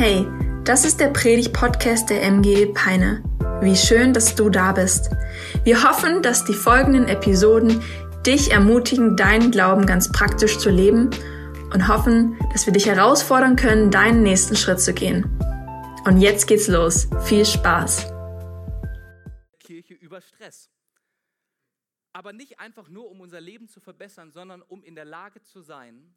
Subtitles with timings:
[0.00, 0.28] Hey,
[0.62, 3.20] das ist der Predig-Podcast der MG Peine.
[3.60, 5.10] Wie schön, dass du da bist.
[5.64, 7.82] Wir hoffen, dass die folgenden Episoden
[8.24, 11.10] dich ermutigen, deinen Glauben ganz praktisch zu leben
[11.74, 15.24] und hoffen, dass wir dich herausfordern können, deinen nächsten Schritt zu gehen.
[16.04, 17.08] Und jetzt geht's los.
[17.24, 18.06] Viel Spaß.
[19.58, 20.70] Kirche über Stress.
[22.12, 25.60] Aber nicht einfach nur, um unser Leben zu verbessern, sondern um in der Lage zu
[25.60, 26.14] sein,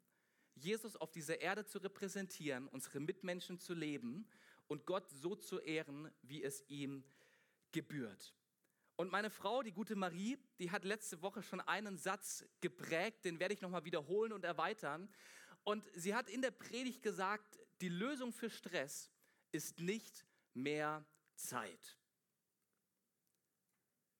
[0.54, 4.28] Jesus auf dieser Erde zu repräsentieren, unsere Mitmenschen zu leben
[4.68, 7.04] und Gott so zu ehren, wie es ihm
[7.72, 8.34] gebührt.
[8.96, 13.40] Und meine Frau, die gute Marie, die hat letzte Woche schon einen Satz geprägt, den
[13.40, 15.08] werde ich nochmal wiederholen und erweitern.
[15.64, 19.10] Und sie hat in der Predigt gesagt, die Lösung für Stress
[19.50, 21.98] ist nicht mehr Zeit.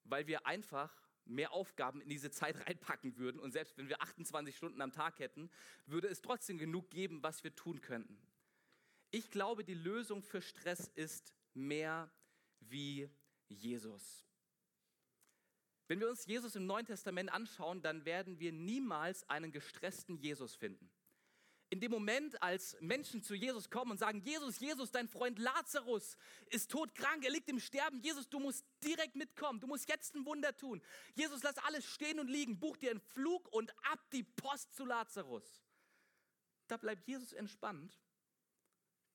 [0.05, 4.57] Weil wir einfach mehr Aufgaben in diese Zeit reinpacken würden und selbst wenn wir 28
[4.57, 5.51] Stunden am Tag hätten,
[5.87, 8.19] würde es trotzdem genug geben, was wir tun könnten.
[9.11, 12.11] Ich glaube, die Lösung für Stress ist mehr
[12.61, 13.11] wie
[13.49, 14.27] Jesus.
[15.89, 20.55] Wenn wir uns Jesus im Neuen Testament anschauen, dann werden wir niemals einen gestressten Jesus
[20.55, 20.91] finden
[21.73, 26.19] in dem Moment, als Menschen zu Jesus kommen und sagen, Jesus, Jesus, dein Freund Lazarus
[26.51, 27.99] ist todkrank, er liegt im Sterben.
[28.03, 30.83] Jesus, du musst direkt mitkommen, du musst jetzt ein Wunder tun.
[31.15, 34.85] Jesus, lass alles stehen und liegen, buch dir einen Flug und ab die Post zu
[34.85, 35.65] Lazarus.
[36.69, 37.99] Da bleibt Jesus entspannt.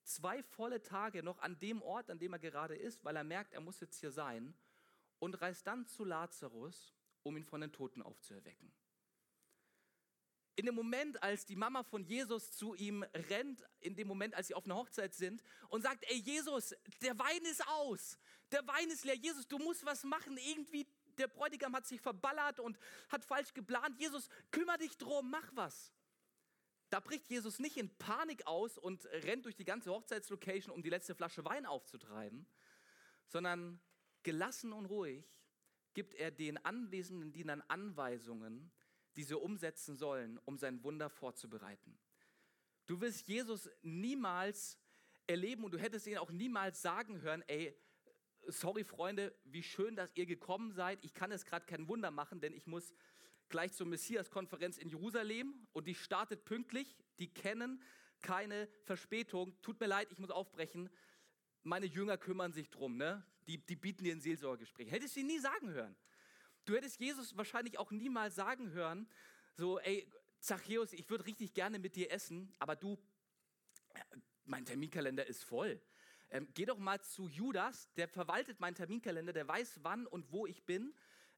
[0.01, 3.53] Zwei volle Tage noch an dem Ort, an dem er gerade ist, weil er merkt,
[3.53, 4.55] er muss jetzt hier sein
[5.19, 8.73] und reist dann zu Lazarus, um ihn von den Toten aufzuerwecken
[10.57, 14.47] in dem Moment, als die Mama von Jesus zu ihm rennt, in dem Moment, als
[14.47, 18.17] sie auf einer Hochzeit sind und sagt, ey Jesus, der Wein ist aus,
[18.51, 20.87] der Wein ist leer, Jesus, du musst was machen, irgendwie
[21.19, 22.77] der Bräutigam hat sich verballert und
[23.09, 25.93] hat falsch geplant, Jesus, kümmere dich drum, mach was.
[26.89, 30.89] Da bricht Jesus nicht in Panik aus und rennt durch die ganze Hochzeitslocation, um die
[30.89, 32.47] letzte Flasche Wein aufzutreiben,
[33.27, 33.79] sondern
[34.23, 35.23] gelassen und ruhig
[35.93, 38.71] gibt er den anwesenden Dienern Anweisungen,
[39.17, 41.97] die sie umsetzen sollen, um sein Wunder vorzubereiten.
[42.85, 44.79] Du wirst Jesus niemals
[45.25, 47.75] erleben und du hättest ihn auch niemals sagen hören, ey,
[48.45, 51.03] sorry Freunde, wie schön, dass ihr gekommen seid.
[51.03, 52.93] Ich kann jetzt gerade kein Wunder machen, denn ich muss
[53.49, 56.95] gleich zur Messias-Konferenz in Jerusalem und die startet pünktlich.
[57.19, 57.81] Die kennen
[58.21, 59.59] keine Verspätung.
[59.61, 60.89] Tut mir leid, ich muss aufbrechen.
[61.63, 63.25] Meine Jünger kümmern sich drum, ne?
[63.47, 64.91] Die, die bieten dir ein Seelsorgegespräch.
[64.91, 65.95] Hättest du ihn nie sagen hören.
[66.67, 69.07] Du hättest Jesus wahrscheinlich auch niemals sagen hören,
[69.55, 70.05] so, ey,
[70.41, 72.97] Zachäus, ich würde richtig gerne mit dir essen, aber du,
[74.43, 75.81] mein Terminkalender ist voll.
[76.29, 80.45] Ähm, geh doch mal zu Judas, der verwaltet meinen Terminkalender, der weiß, wann und wo
[80.45, 80.93] ich bin.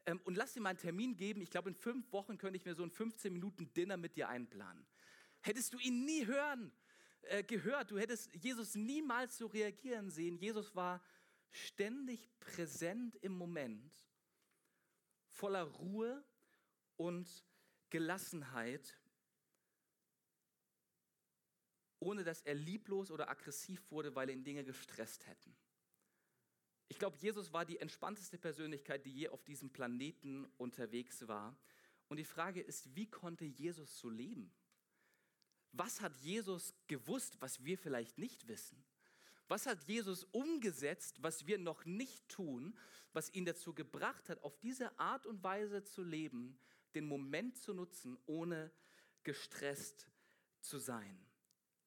[0.08, 1.42] Ähm, und lass ihm einen Termin geben.
[1.42, 4.30] Ich glaube, in fünf Wochen könnte ich mir so ein 15 Minuten Dinner mit dir
[4.30, 4.84] einplanen.
[5.42, 6.72] Hättest du ihn nie hören,
[7.22, 10.40] äh, gehört, du hättest Jesus niemals so reagieren sehen.
[10.40, 11.04] Jesus war
[11.52, 13.94] ständig präsent im Moment
[15.40, 16.22] voller Ruhe
[16.98, 17.46] und
[17.90, 19.00] Gelassenheit,
[22.00, 25.56] ohne dass er lieblos oder aggressiv wurde, weil ihn Dinge gestresst hätten.
[26.90, 31.58] Ich glaube, Jesus war die entspannteste Persönlichkeit, die je auf diesem Planeten unterwegs war.
[32.10, 34.52] Und die Frage ist, wie konnte Jesus so leben?
[35.72, 38.84] Was hat Jesus gewusst, was wir vielleicht nicht wissen?
[39.50, 42.78] Was hat Jesus umgesetzt, was wir noch nicht tun,
[43.14, 46.58] was ihn dazu gebracht hat, auf diese Art und Weise zu leben,
[46.94, 48.72] den Moment zu nutzen, ohne
[49.24, 50.08] gestresst
[50.62, 51.20] zu sein?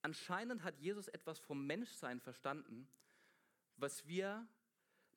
[0.03, 2.89] Anscheinend hat Jesus etwas vom Menschsein verstanden,
[3.77, 4.45] was wir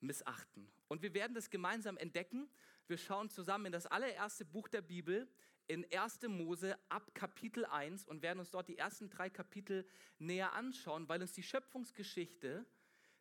[0.00, 0.70] missachten.
[0.86, 2.48] Und wir werden das gemeinsam entdecken.
[2.86, 5.28] Wir schauen zusammen in das allererste Buch der Bibel,
[5.68, 6.22] in 1.
[6.28, 9.86] Mose ab Kapitel 1 und werden uns dort die ersten drei Kapitel
[10.18, 12.64] näher anschauen, weil uns die Schöpfungsgeschichte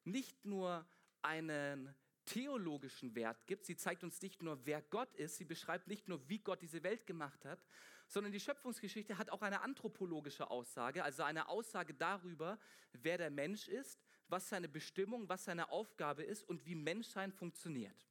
[0.03, 0.85] nicht nur
[1.21, 1.93] einen
[2.25, 6.27] theologischen Wert gibt, sie zeigt uns nicht nur, wer Gott ist, sie beschreibt nicht nur,
[6.27, 7.63] wie Gott diese Welt gemacht hat,
[8.07, 12.59] sondern die Schöpfungsgeschichte hat auch eine anthropologische Aussage, also eine Aussage darüber,
[12.93, 18.07] wer der Mensch ist, was seine Bestimmung, was seine Aufgabe ist und wie Menschsein funktioniert.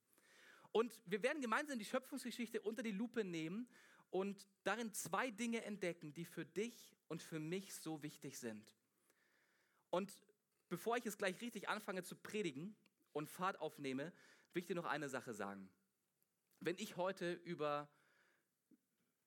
[0.70, 3.68] Und wir werden gemeinsam die Schöpfungsgeschichte unter die Lupe nehmen
[4.14, 8.72] und darin zwei Dinge entdecken, die für dich und für mich so wichtig sind.
[9.90, 10.12] Und
[10.68, 12.76] bevor ich jetzt gleich richtig anfange zu predigen
[13.12, 14.12] und Fahrt aufnehme,
[14.52, 15.68] will ich dir noch eine Sache sagen.
[16.60, 17.90] Wenn ich heute über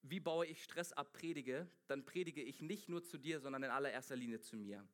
[0.00, 3.70] wie baue ich Stress ab predige, dann predige ich nicht nur zu dir, sondern in
[3.70, 4.88] allererster Linie zu mir.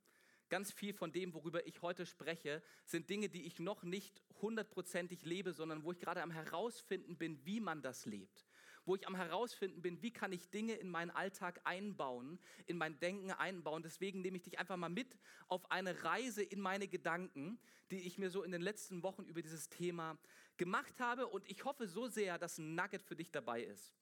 [0.49, 5.25] Ganz viel von dem, worüber ich heute spreche, sind Dinge, die ich noch nicht hundertprozentig
[5.25, 8.44] lebe, sondern wo ich gerade am herausfinden bin, wie man das lebt
[8.85, 12.99] wo ich am herausfinden bin, wie kann ich Dinge in meinen Alltag einbauen, in mein
[13.01, 13.83] Denken einbauen.
[13.83, 17.59] Deswegen nehme ich dich einfach mal mit auf eine Reise in meine Gedanken,
[17.91, 20.19] die ich mir so in den letzten Wochen über dieses Thema
[20.57, 21.27] gemacht habe.
[21.27, 23.95] Und ich hoffe so sehr, dass ein Nugget für dich dabei ist.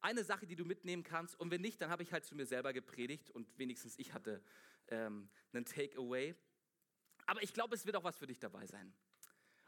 [0.00, 1.38] Eine Sache, die du mitnehmen kannst.
[1.38, 4.42] Und wenn nicht, dann habe ich halt zu mir selber gepredigt und wenigstens ich hatte
[4.88, 6.34] ähm, einen Takeaway.
[7.26, 8.94] Aber ich glaube, es wird auch was für dich dabei sein.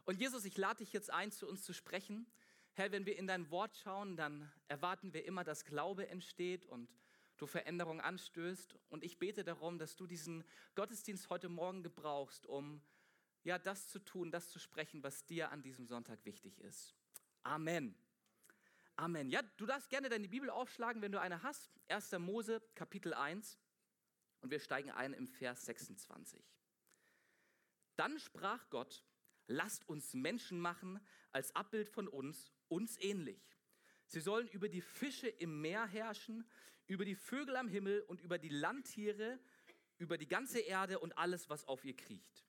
[0.05, 2.27] Und Jesus, ich lade dich jetzt ein, zu uns zu sprechen.
[2.75, 6.89] Herr, wenn wir in dein Wort schauen, dann erwarten wir immer, dass Glaube entsteht und
[7.37, 8.77] du Veränderung anstößt.
[8.89, 10.45] Und ich bete darum, dass du diesen
[10.75, 12.83] Gottesdienst heute Morgen gebrauchst, um
[13.43, 16.95] ja das zu tun, das zu sprechen, was dir an diesem Sonntag wichtig ist.
[17.43, 17.95] Amen.
[18.97, 19.31] Amen.
[19.31, 21.71] Ja, du darfst gerne deine Bibel aufschlagen, wenn du eine hast.
[21.89, 22.13] 1.
[22.19, 23.59] Mose, Kapitel 1.
[24.43, 26.43] Und wir steigen ein im Vers 26.
[27.97, 29.03] Dann sprach Gott,
[29.47, 31.01] lasst uns Menschen machen
[31.33, 33.59] als Abbild von uns, uns ähnlich.
[34.07, 36.49] Sie sollen über die Fische im Meer herrschen,
[36.87, 39.39] über die Vögel am Himmel und über die Landtiere,
[39.99, 42.45] über die ganze Erde und alles, was auf ihr kriecht.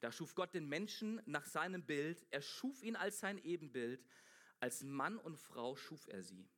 [0.00, 4.04] Da schuf Gott den Menschen nach seinem Bild, er schuf ihn als sein Ebenbild,
[4.60, 6.48] als Mann und Frau schuf er sie.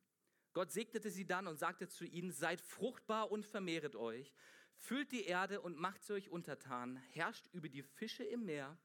[0.53, 4.33] Gott segnete sie dann und sagte zu ihnen, seid fruchtbar und vermehret euch,
[4.75, 8.77] füllt die Erde und macht sie euch untertan, herrscht über die Fische im Meer,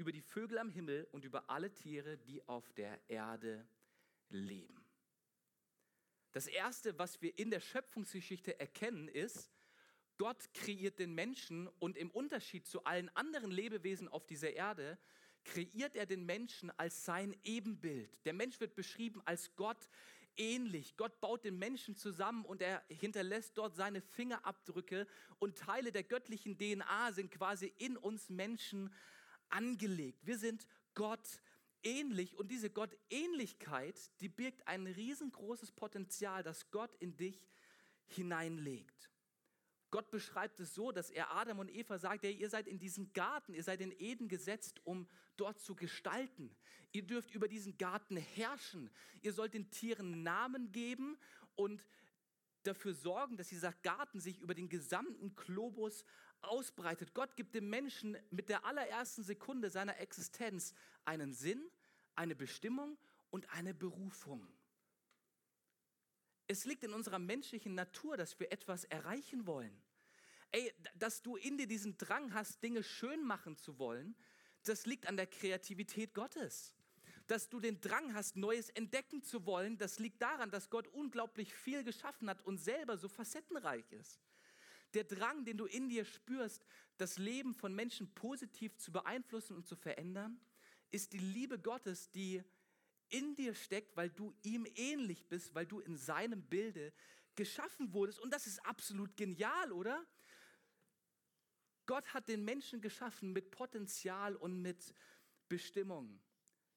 [0.00, 3.68] über die Vögel am Himmel und über alle Tiere, die auf der Erde
[4.30, 4.82] leben.
[6.32, 9.52] Das Erste, was wir in der Schöpfungsgeschichte erkennen, ist,
[10.16, 14.98] Gott kreiert den Menschen und im Unterschied zu allen anderen Lebewesen auf dieser Erde,
[15.44, 18.24] kreiert er den Menschen als sein Ebenbild.
[18.24, 19.90] Der Mensch wird beschrieben als Gott
[20.36, 20.96] ähnlich.
[20.96, 25.06] Gott baut den Menschen zusammen und er hinterlässt dort seine Fingerabdrücke
[25.38, 28.90] und Teile der göttlichen DNA sind quasi in uns Menschen
[29.50, 30.26] angelegt.
[30.26, 31.40] Wir sind Gott
[31.82, 37.48] ähnlich und diese Gottähnlichkeit, die birgt ein riesengroßes Potenzial, das Gott in dich
[38.06, 39.10] hineinlegt.
[39.90, 43.54] Gott beschreibt es so, dass er Adam und Eva sagt, ihr seid in diesen Garten,
[43.54, 46.54] ihr seid in Eden gesetzt, um dort zu gestalten.
[46.92, 48.90] Ihr dürft über diesen Garten herrschen.
[49.22, 51.18] Ihr sollt den Tieren Namen geben
[51.56, 51.84] und
[52.62, 56.04] dafür sorgen, dass dieser Garten sich über den gesamten Globus
[56.42, 57.14] ausbreitet.
[57.14, 61.62] Gott gibt dem Menschen mit der allerersten Sekunde seiner Existenz einen Sinn,
[62.14, 62.98] eine Bestimmung
[63.30, 64.46] und eine Berufung.
[66.46, 69.82] Es liegt in unserer menschlichen Natur, dass wir etwas erreichen wollen.
[70.52, 74.16] Ey, dass du in dir diesen Drang hast, Dinge schön machen zu wollen,
[74.64, 76.74] das liegt an der Kreativität Gottes.
[77.28, 81.54] Dass du den Drang hast, Neues entdecken zu wollen, das liegt daran, dass Gott unglaublich
[81.54, 84.20] viel geschaffen hat und selber so facettenreich ist.
[84.94, 86.64] Der Drang, den du in dir spürst,
[86.96, 90.40] das Leben von Menschen positiv zu beeinflussen und zu verändern,
[90.90, 92.42] ist die Liebe Gottes, die
[93.08, 96.92] in dir steckt, weil du ihm ähnlich bist, weil du in seinem Bilde
[97.34, 98.20] geschaffen wurdest.
[98.20, 100.04] Und das ist absolut genial, oder?
[101.86, 104.94] Gott hat den Menschen geschaffen mit Potenzial und mit
[105.48, 106.20] Bestimmung.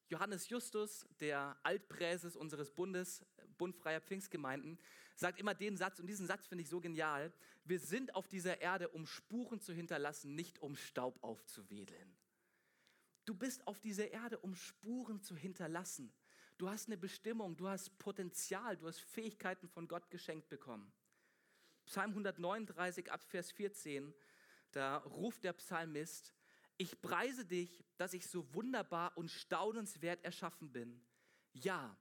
[0.10, 3.24] Johannes Justus, der Altpräses unseres Bundes,
[3.64, 4.78] Bund freier Pfingstgemeinden,
[5.16, 7.32] sagt immer den Satz, und diesen Satz finde ich so genial,
[7.64, 12.14] wir sind auf dieser Erde, um Spuren zu hinterlassen, nicht um Staub aufzuwedeln.
[13.24, 16.12] Du bist auf dieser Erde, um Spuren zu hinterlassen.
[16.58, 20.92] Du hast eine Bestimmung, du hast Potenzial, du hast Fähigkeiten von Gott geschenkt bekommen.
[21.86, 24.14] Psalm 139 ab Vers 14,
[24.72, 26.34] da ruft der Psalmist,
[26.76, 31.02] ich preise dich, dass ich so wunderbar und staunenswert erschaffen bin.
[31.54, 31.96] Ja,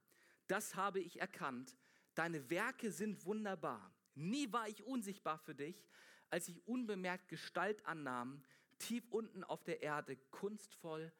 [0.47, 1.75] das habe ich erkannt.
[2.15, 3.93] Deine Werke sind wunderbar.
[4.15, 5.87] Nie war ich unsichtbar für dich,
[6.29, 8.43] als ich unbemerkt Gestalt annahm,
[8.77, 11.11] tief unten auf der Erde, kunstvoll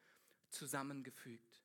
[0.50, 1.62] zusammengefügt.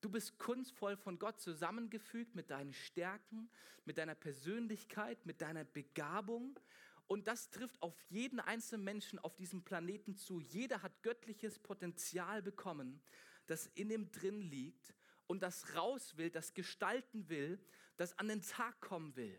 [0.00, 3.50] Du bist kunstvoll von Gott zusammengefügt mit deinen Stärken,
[3.84, 6.58] mit deiner Persönlichkeit, mit deiner Begabung.
[7.06, 10.40] Und das trifft auf jeden einzelnen Menschen auf diesem Planeten zu.
[10.40, 13.02] Jeder hat göttliches Potenzial bekommen,
[13.46, 14.94] das in ihm drin liegt
[15.30, 17.60] und das raus will, das gestalten will,
[17.96, 19.38] das an den Tag kommen will.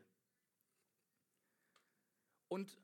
[2.48, 2.80] Und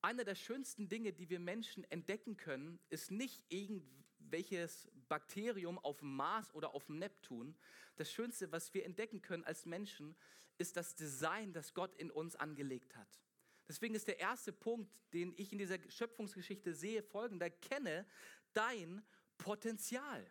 [0.00, 6.16] eine der schönsten Dinge, die wir Menschen entdecken können, ist nicht irgendwelches Bakterium auf dem
[6.16, 7.54] Mars oder auf dem Neptun.
[7.94, 10.16] Das Schönste, was wir entdecken können als Menschen,
[10.58, 13.20] ist das Design, das Gott in uns angelegt hat.
[13.68, 17.50] Deswegen ist der erste Punkt, den ich in dieser Schöpfungsgeschichte sehe, folgender.
[17.50, 18.04] Kenne
[18.52, 19.00] dein
[19.38, 20.28] Potenzial.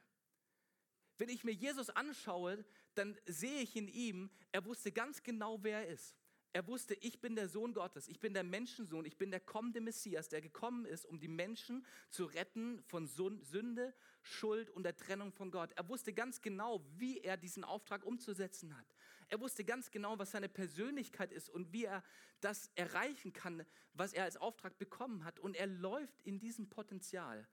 [1.21, 5.85] Wenn ich mir Jesus anschaue, dann sehe ich in ihm, er wusste ganz genau, wer
[5.85, 6.15] er ist.
[6.51, 9.81] Er wusste, ich bin der Sohn Gottes, ich bin der Menschensohn, ich bin der kommende
[9.81, 15.31] Messias, der gekommen ist, um die Menschen zu retten von Sünde, Schuld und der Trennung
[15.31, 15.71] von Gott.
[15.75, 18.87] Er wusste ganz genau, wie er diesen Auftrag umzusetzen hat.
[19.27, 22.03] Er wusste ganz genau, was seine Persönlichkeit ist und wie er
[22.39, 23.63] das erreichen kann,
[23.93, 25.39] was er als Auftrag bekommen hat.
[25.39, 27.47] Und er läuft in diesem Potenzial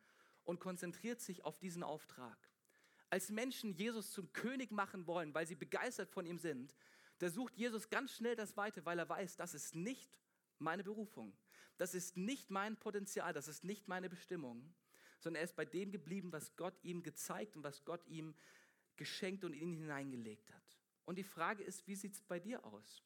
[0.45, 2.49] und konzentriert sich auf diesen Auftrag.
[3.11, 6.75] Als Menschen Jesus zum König machen wollen, weil sie begeistert von ihm sind,
[7.19, 10.11] da sucht Jesus ganz schnell das Weite, weil er weiß, das ist nicht
[10.59, 11.37] meine Berufung.
[11.77, 14.75] Das ist nicht mein Potenzial, das ist nicht meine Bestimmung,
[15.21, 18.35] sondern er ist bei dem geblieben, was Gott ihm gezeigt und was Gott ihm
[18.97, 20.79] geschenkt und in ihn hineingelegt hat.
[21.05, 23.03] Und die Frage ist, wie sieht es bei dir aus?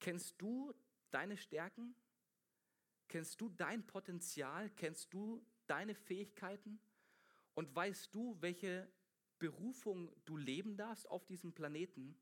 [0.00, 0.72] Kennst du
[1.10, 1.94] deine Stärken?
[3.08, 4.70] Kennst du dein Potenzial?
[4.70, 6.80] Kennst du deine Fähigkeiten?
[7.54, 8.90] Und weißt du, welche
[9.38, 12.16] Berufung du leben darfst auf diesem Planeten?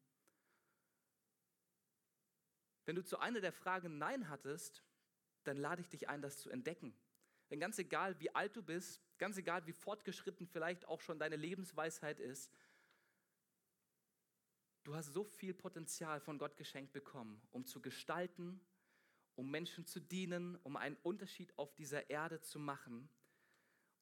[2.86, 4.82] Wenn du zu einer der Fragen Nein hattest,
[5.44, 6.94] dann lade ich dich ein, das zu entdecken.
[7.50, 11.36] Denn ganz egal, wie alt du bist, ganz egal, wie fortgeschritten vielleicht auch schon deine
[11.36, 12.50] Lebensweisheit ist,
[14.84, 18.60] du hast so viel Potenzial von Gott geschenkt bekommen, um zu gestalten,
[19.34, 23.08] um Menschen zu dienen, um einen Unterschied auf dieser Erde zu machen.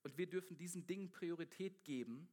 [0.09, 2.31] Und wir dürfen diesen Dingen Priorität geben.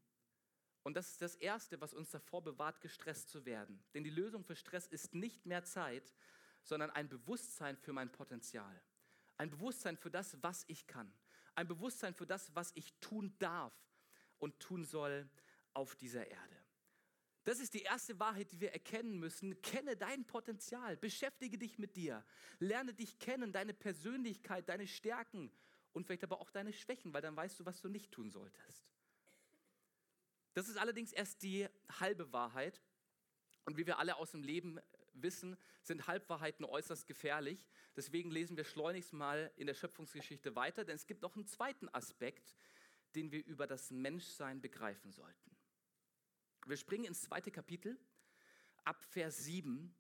[0.84, 3.84] Und das ist das Erste, was uns davor bewahrt, gestresst zu werden.
[3.94, 6.14] Denn die Lösung für Stress ist nicht mehr Zeit,
[6.64, 8.82] sondern ein Bewusstsein für mein Potenzial.
[9.36, 11.12] Ein Bewusstsein für das, was ich kann.
[11.54, 13.74] Ein Bewusstsein für das, was ich tun darf
[14.40, 15.30] und tun soll
[15.74, 16.56] auf dieser Erde.
[17.44, 19.62] Das ist die erste Wahrheit, die wir erkennen müssen.
[19.62, 22.24] Kenne dein Potenzial, beschäftige dich mit dir,
[22.60, 25.52] lerne dich kennen, deine Persönlichkeit, deine Stärken
[25.96, 28.86] und vielleicht aber auch deine Schwächen, weil dann weißt du, was du nicht tun solltest.
[30.54, 31.68] Das ist allerdings erst die
[32.00, 32.82] halbe Wahrheit.
[33.64, 34.80] Und wie wir alle aus dem Leben
[35.14, 37.66] wissen, sind Halbwahrheiten äußerst gefährlich.
[37.96, 41.88] Deswegen lesen wir schleunigst mal in der Schöpfungsgeschichte weiter, denn es gibt noch einen zweiten
[41.90, 42.56] Aspekt,
[43.16, 45.56] den wir über das Menschsein begreifen sollten.
[46.66, 47.98] Wir springen ins zweite Kapitel,
[48.84, 49.96] ab Vers 7.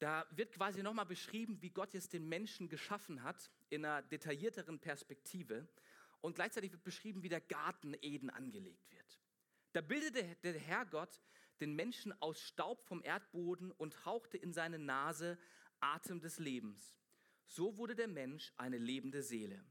[0.00, 4.78] Da wird quasi nochmal beschrieben, wie Gott jetzt den Menschen geschaffen hat, in einer detaillierteren
[4.78, 5.68] Perspektive.
[6.22, 9.20] Und gleichzeitig wird beschrieben, wie der Garten Eden angelegt wird.
[9.72, 11.20] Da bildete der Herr Gott
[11.60, 15.38] den Menschen aus Staub vom Erdboden und hauchte in seine Nase
[15.80, 16.98] Atem des Lebens.
[17.46, 19.62] So wurde der Mensch eine lebende Seele.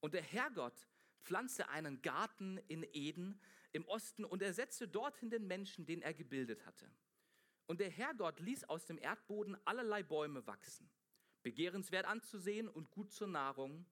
[0.00, 0.88] Und der Herrgott
[1.22, 3.38] pflanzte einen Garten in Eden
[3.72, 6.90] im Osten und er setzte dorthin den Menschen, den er gebildet hatte.
[7.66, 10.90] Und der Herrgott ließ aus dem Erdboden allerlei Bäume wachsen,
[11.42, 13.86] begehrenswert anzusehen und gut zur Nahrung,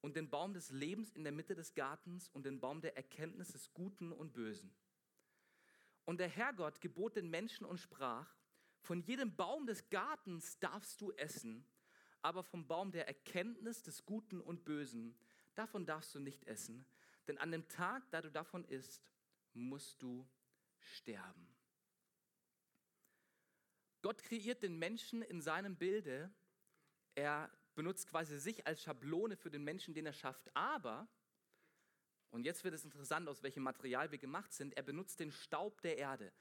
[0.00, 3.48] und den Baum des Lebens in der Mitte des Gartens und den Baum der Erkenntnis
[3.48, 4.74] des Guten und Bösen.
[6.04, 8.34] Und der Herrgott gebot den Menschen und sprach,
[8.80, 11.66] von jedem Baum des Gartens darfst du essen,
[12.22, 15.14] aber vom Baum der Erkenntnis des Guten und Bösen,
[15.54, 16.86] davon darfst du nicht essen,
[17.28, 19.12] denn an dem Tag, da du davon isst,
[19.52, 20.26] musst du
[20.78, 21.49] sterben.
[24.02, 26.32] Gott kreiert den Menschen in seinem Bilde.
[27.14, 30.54] Er benutzt quasi sich als Schablone für den Menschen, den er schafft.
[30.54, 31.08] Aber
[32.30, 34.76] und jetzt wird es interessant, aus welchem Material wir gemacht sind.
[34.76, 36.32] Er benutzt den Staub der Erde.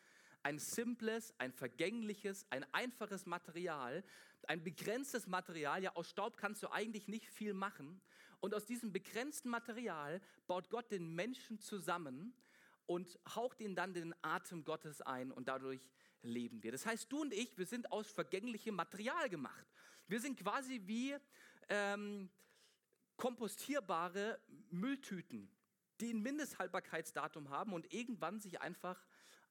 [0.43, 4.03] Ein simples, ein vergängliches, ein einfaches Material,
[4.47, 5.83] ein begrenztes Material.
[5.83, 8.01] Ja, aus Staub kannst du eigentlich nicht viel machen.
[8.39, 12.33] Und aus diesem begrenzten Material baut Gott den Menschen zusammen
[12.85, 15.89] und haucht ihn dann den Atem Gottes ein und dadurch
[16.21, 16.71] leben wir.
[16.71, 19.65] Das heißt, du und ich, wir sind aus vergänglichem Material gemacht.
[20.07, 21.15] Wir sind quasi wie
[21.69, 22.29] ähm,
[23.15, 25.51] kompostierbare Mülltüten
[25.99, 29.05] die ein Mindesthaltbarkeitsdatum haben und irgendwann sich einfach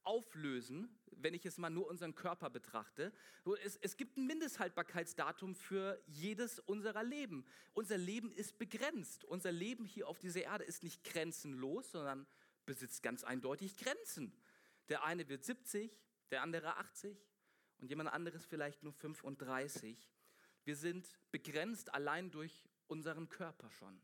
[0.04, 3.12] auflösen, wenn ich es mal nur unseren Körper betrachte.
[3.64, 7.44] Es, es gibt ein Mindesthaltbarkeitsdatum für jedes unserer Leben.
[7.74, 9.24] Unser Leben ist begrenzt.
[9.24, 12.26] Unser Leben hier auf dieser Erde ist nicht grenzenlos, sondern
[12.64, 14.32] besitzt ganz eindeutig Grenzen.
[14.88, 15.90] Der eine wird 70,
[16.30, 17.16] der andere 80
[17.78, 20.10] und jemand anderes vielleicht nur 35.
[20.64, 24.00] Wir sind begrenzt allein durch unseren Körper schon.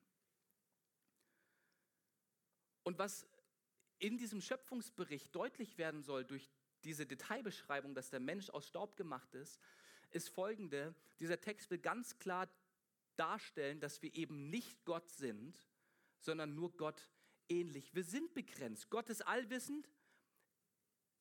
[2.83, 3.26] Und was
[3.99, 6.50] in diesem Schöpfungsbericht deutlich werden soll durch
[6.85, 9.59] diese Detailbeschreibung, dass der Mensch aus Staub gemacht ist,
[10.11, 10.95] ist folgende.
[11.19, 12.49] Dieser Text will ganz klar
[13.16, 15.59] darstellen, dass wir eben nicht Gott sind,
[16.19, 17.09] sondern nur Gott
[17.49, 17.95] ähnlich.
[17.95, 18.90] Wir sind begrenzt.
[18.90, 19.88] Gott ist allwissend.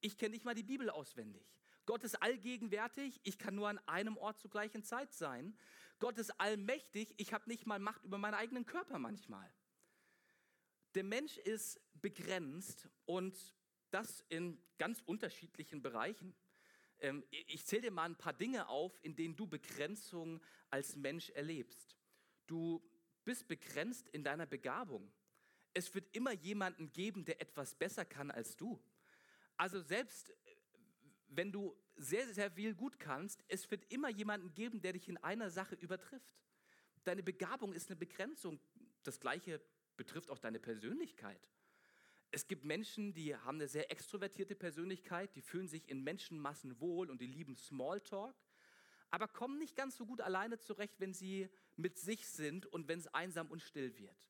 [0.03, 1.47] Ich kenne nicht mal die Bibel auswendig.
[1.85, 3.21] Gott ist allgegenwärtig.
[3.23, 5.57] Ich kann nur an einem Ort zur gleichen Zeit sein.
[5.99, 7.13] Gott ist allmächtig.
[7.17, 9.49] Ich habe nicht mal Macht über meinen eigenen Körper manchmal.
[10.95, 13.55] Der Mensch ist begrenzt und
[13.91, 16.35] das in ganz unterschiedlichen Bereichen.
[16.99, 21.29] Ähm, ich zähle dir mal ein paar Dinge auf, in denen du Begrenzung als Mensch
[21.29, 21.97] erlebst.
[22.45, 22.83] Du
[23.23, 25.13] bist begrenzt in deiner Begabung.
[25.73, 28.83] Es wird immer jemanden geben, der etwas besser kann als du.
[29.63, 30.33] Also selbst
[31.29, 35.15] wenn du sehr, sehr viel gut kannst, es wird immer jemanden geben, der dich in
[35.15, 36.35] einer Sache übertrifft.
[37.05, 38.59] Deine Begabung ist eine Begrenzung.
[39.03, 39.61] Das Gleiche
[39.95, 41.49] betrifft auch deine Persönlichkeit.
[42.31, 47.09] Es gibt Menschen, die haben eine sehr extrovertierte Persönlichkeit, die fühlen sich in Menschenmassen wohl
[47.09, 48.35] und die lieben Smalltalk,
[49.11, 52.99] aber kommen nicht ganz so gut alleine zurecht, wenn sie mit sich sind und wenn
[52.99, 54.27] es einsam und still wird.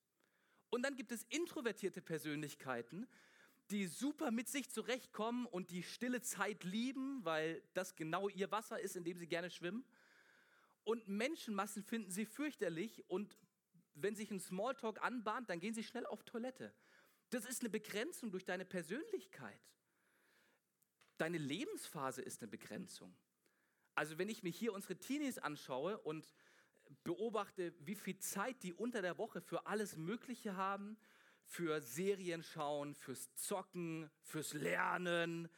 [0.69, 3.07] Und dann gibt es introvertierte Persönlichkeiten,
[3.71, 8.79] die super mit sich zurechtkommen und die stille Zeit lieben, weil das genau ihr Wasser
[8.79, 9.85] ist, in dem sie gerne schwimmen.
[10.83, 13.37] Und Menschenmassen finden sie fürchterlich und
[13.95, 16.73] wenn sich ein Smalltalk anbahnt, dann gehen sie schnell auf Toilette.
[17.29, 19.61] Das ist eine Begrenzung durch deine Persönlichkeit.
[21.17, 23.15] Deine Lebensphase ist eine Begrenzung.
[23.95, 26.33] Also wenn ich mir hier unsere Teenies anschaue und
[27.03, 30.97] beobachte, wie viel Zeit die unter der Woche für alles Mögliche haben,
[31.45, 35.49] für Serien schauen, fürs Zocken, fürs Lernen,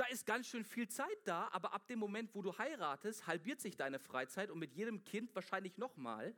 [0.00, 3.60] da ist ganz schön viel Zeit da, aber ab dem Moment, wo du heiratest, halbiert
[3.60, 6.34] sich deine Freizeit und mit jedem Kind wahrscheinlich nochmal.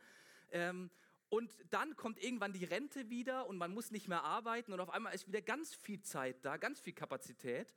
[0.50, 0.90] Ähm,
[1.28, 4.90] und dann kommt irgendwann die Rente wieder und man muss nicht mehr arbeiten und auf
[4.90, 7.72] einmal ist wieder ganz viel Zeit da, ganz viel Kapazität.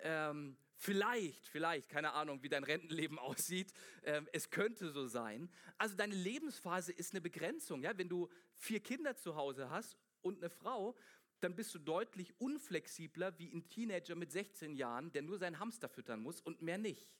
[0.00, 3.72] Ähm, vielleicht, vielleicht, keine Ahnung, wie dein Rentenleben aussieht.
[4.02, 5.48] Ähm, es könnte so sein.
[5.78, 7.82] Also deine Lebensphase ist eine Begrenzung.
[7.82, 7.96] Ja?
[7.96, 10.96] Wenn du vier Kinder zu Hause hast und eine Frau,
[11.40, 15.88] dann bist du deutlich unflexibler wie ein Teenager mit 16 Jahren, der nur seinen Hamster
[15.88, 17.14] füttern muss und mehr nicht.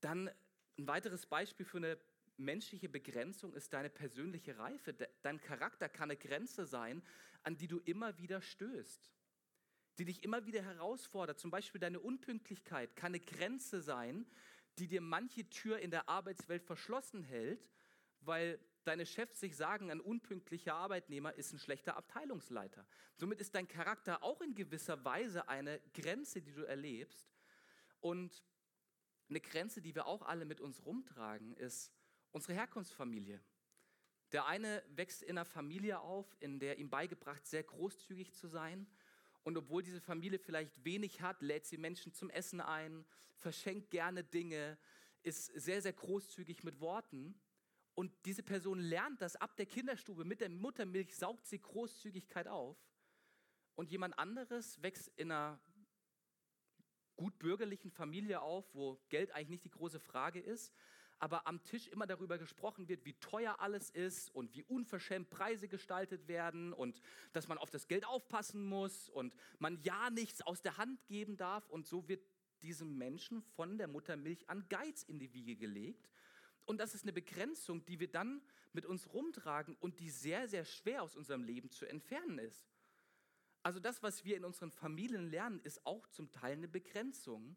[0.00, 0.30] Dann
[0.76, 1.98] ein weiteres Beispiel für eine
[2.36, 4.92] menschliche Begrenzung ist deine persönliche Reife.
[5.22, 7.02] Dein Charakter kann eine Grenze sein,
[7.42, 9.10] an die du immer wieder stößt,
[9.98, 11.38] die dich immer wieder herausfordert.
[11.38, 14.26] Zum Beispiel deine Unpünktlichkeit kann eine Grenze sein,
[14.78, 17.70] die dir manche Tür in der Arbeitswelt verschlossen hält,
[18.20, 22.86] weil deine Chefs sich sagen, ein unpünktlicher Arbeitnehmer ist ein schlechter Abteilungsleiter.
[23.16, 27.34] Somit ist dein Charakter auch in gewisser Weise eine Grenze, die du erlebst.
[28.00, 28.44] Und
[29.28, 31.92] eine Grenze, die wir auch alle mit uns rumtragen, ist,
[32.34, 33.40] Unsere Herkunftsfamilie.
[34.32, 38.88] Der eine wächst in einer Familie auf, in der ihm beigebracht, sehr großzügig zu sein.
[39.44, 44.24] Und obwohl diese Familie vielleicht wenig hat, lädt sie Menschen zum Essen ein, verschenkt gerne
[44.24, 44.76] Dinge,
[45.22, 47.40] ist sehr, sehr großzügig mit Worten.
[47.94, 50.24] Und diese Person lernt das ab der Kinderstube.
[50.24, 52.76] Mit der Muttermilch saugt sie Großzügigkeit auf.
[53.76, 55.60] Und jemand anderes wächst in einer
[57.16, 60.72] gut bürgerlichen Familie auf, wo Geld eigentlich nicht die große Frage ist,
[61.18, 65.68] aber am Tisch immer darüber gesprochen wird, wie teuer alles ist und wie unverschämt Preise
[65.68, 67.00] gestaltet werden und
[67.32, 71.36] dass man auf das Geld aufpassen muss und man ja nichts aus der Hand geben
[71.36, 71.68] darf.
[71.70, 72.26] Und so wird
[72.62, 76.10] diesem Menschen von der Muttermilch an Geiz in die Wiege gelegt.
[76.66, 80.64] Und das ist eine Begrenzung, die wir dann mit uns rumtragen und die sehr, sehr
[80.64, 82.66] schwer aus unserem Leben zu entfernen ist.
[83.62, 87.56] Also das, was wir in unseren Familien lernen, ist auch zum Teil eine Begrenzung,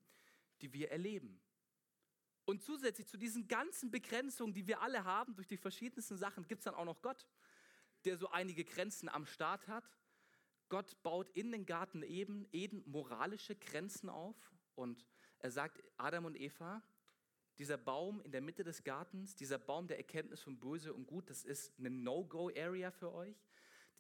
[0.62, 1.40] die wir erleben.
[2.46, 6.60] Und zusätzlich zu diesen ganzen Begrenzungen, die wir alle haben durch die verschiedensten Sachen, gibt
[6.60, 7.28] es dann auch noch Gott,
[8.06, 9.84] der so einige Grenzen am Start hat.
[10.70, 14.36] Gott baut in den Garten Eden, Eden moralische Grenzen auf
[14.76, 15.06] und
[15.40, 16.82] er sagt Adam und Eva,
[17.58, 21.30] dieser Baum in der Mitte des Gartens, dieser Baum der Erkenntnis von Böse und Gut,
[21.30, 23.36] das ist eine No-Go-Area für euch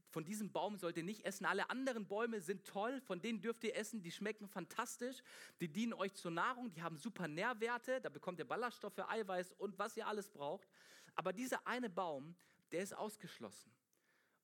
[0.10, 1.46] von diesem Baum sollt ihr nicht essen.
[1.46, 5.22] Alle anderen Bäume sind toll, von denen dürft ihr essen, die schmecken fantastisch,
[5.60, 9.78] die dienen euch zur Nahrung, die haben super Nährwerte, da bekommt ihr Ballaststoffe, Eiweiß und
[9.78, 10.67] was ihr alles braucht.
[11.15, 12.36] Aber dieser eine Baum,
[12.72, 13.72] der ist ausgeschlossen.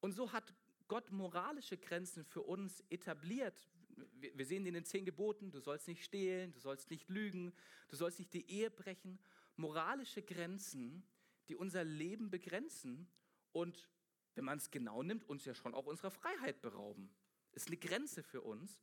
[0.01, 0.53] Und so hat
[0.87, 3.67] Gott moralische Grenzen für uns etabliert.
[4.15, 7.53] Wir sehen in den zehn Geboten, du sollst nicht stehlen, du sollst nicht lügen,
[7.89, 9.19] du sollst nicht die Ehe brechen.
[9.55, 11.03] Moralische Grenzen,
[11.47, 13.07] die unser Leben begrenzen
[13.51, 13.89] und
[14.35, 17.13] wenn man es genau nimmt, uns ja schon auch unserer Freiheit berauben.
[17.51, 18.81] Ist eine Grenze für uns.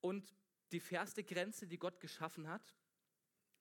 [0.00, 0.34] Und
[0.72, 2.74] die fairste Grenze, die Gott geschaffen hat,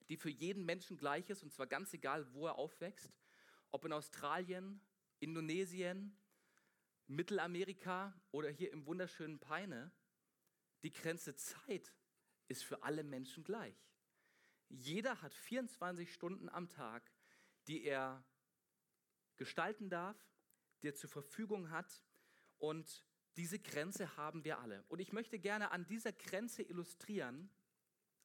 [0.09, 3.11] die für jeden Menschen gleich ist, und zwar ganz egal, wo er aufwächst,
[3.71, 4.79] ob in Australien,
[5.19, 6.17] Indonesien,
[7.07, 9.91] Mittelamerika oder hier im wunderschönen Peine,
[10.83, 11.93] die Grenze Zeit
[12.47, 13.75] ist für alle Menschen gleich.
[14.69, 17.11] Jeder hat 24 Stunden am Tag,
[17.67, 18.23] die er
[19.37, 20.17] gestalten darf,
[20.83, 22.03] der zur Verfügung hat.
[22.57, 24.83] Und diese Grenze haben wir alle.
[24.87, 27.49] Und ich möchte gerne an dieser Grenze illustrieren,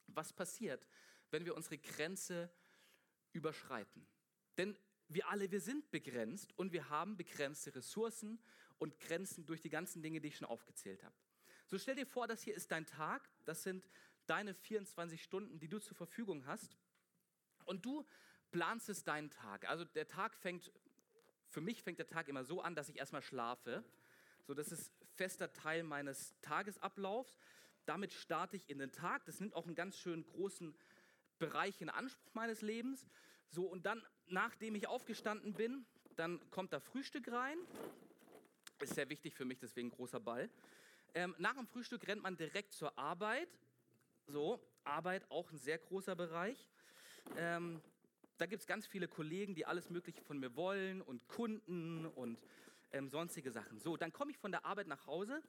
[0.07, 0.89] was passiert,
[1.31, 2.53] wenn wir unsere Grenze
[3.33, 4.07] überschreiten.
[4.57, 4.77] Denn
[5.09, 8.43] wir alle, wir sind begrenzt und wir haben begrenzte Ressourcen
[8.79, 11.15] und Grenzen durch die ganzen Dinge, die ich schon aufgezählt habe.
[11.73, 13.89] So stell dir vor, das hier ist dein Tag, das sind
[14.27, 16.77] deine 24 Stunden, die du zur Verfügung hast
[17.65, 18.05] und du
[18.51, 19.67] planst es deinen Tag.
[19.67, 20.71] Also der Tag fängt
[21.49, 23.83] für mich fängt der Tag immer so an, dass ich erstmal schlafe.
[24.47, 27.39] So, das ist fester Teil meines Tagesablaufs.
[27.87, 29.25] damit starte ich in den Tag.
[29.25, 30.75] Das nimmt auch einen ganz schön großen
[31.39, 33.07] Bereich in Anspruch meines Lebens.
[33.49, 37.57] So, und dann, nachdem ich aufgestanden bin, dann kommt da Frühstück rein.
[38.79, 40.51] Ist sehr wichtig für mich, deswegen großer Ball.
[41.15, 43.49] Ähm, nach dem Frühstück rennt man direkt zur Arbeit.
[44.27, 46.67] So, Arbeit auch ein sehr großer Bereich.
[47.37, 47.83] Ähm,
[48.39, 52.43] da gibt es ganz viele Kollegen, die alles Mögliche von mir wollen und Kunden und
[52.93, 53.79] ähm, sonstige Sachen.
[53.79, 55.43] So, dann komme ich von der Arbeit nach Hause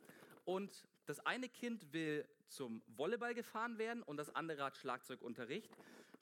[0.46, 5.72] und das eine Kind will zum Volleyball gefahren werden und das andere hat Schlagzeugunterricht.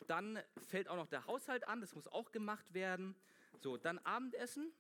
[0.08, 3.15] Dann fällt auch noch der Haushalt an, das muss auch gemacht werden.
[3.60, 4.71] So, dann Abendessen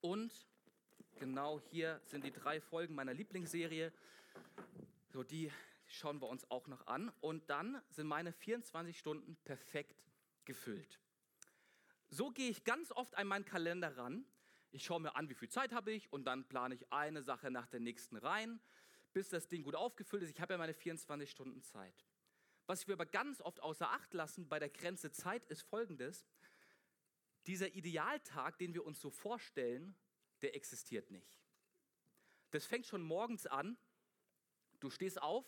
[0.00, 0.46] und
[1.18, 3.92] genau hier sind die drei Folgen meiner Lieblingsserie.
[5.08, 5.50] So, die
[5.86, 7.12] schauen wir uns auch noch an.
[7.20, 10.04] Und dann sind meine 24 Stunden perfekt
[10.44, 10.98] gefüllt.
[12.08, 14.24] So gehe ich ganz oft an meinen Kalender ran.
[14.70, 17.50] Ich schaue mir an, wie viel Zeit habe ich und dann plane ich eine Sache
[17.50, 18.60] nach der nächsten rein,
[19.12, 20.30] bis das Ding gut aufgefüllt ist.
[20.30, 22.04] Ich habe ja meine 24 Stunden Zeit.
[22.66, 26.26] Was wir aber ganz oft außer Acht lassen bei der Grenze Zeit ist folgendes.
[27.46, 29.94] Dieser Idealtag, den wir uns so vorstellen,
[30.44, 31.38] der existiert nicht.
[32.50, 33.76] Das fängt schon morgens an.
[34.78, 35.44] Du stehst auf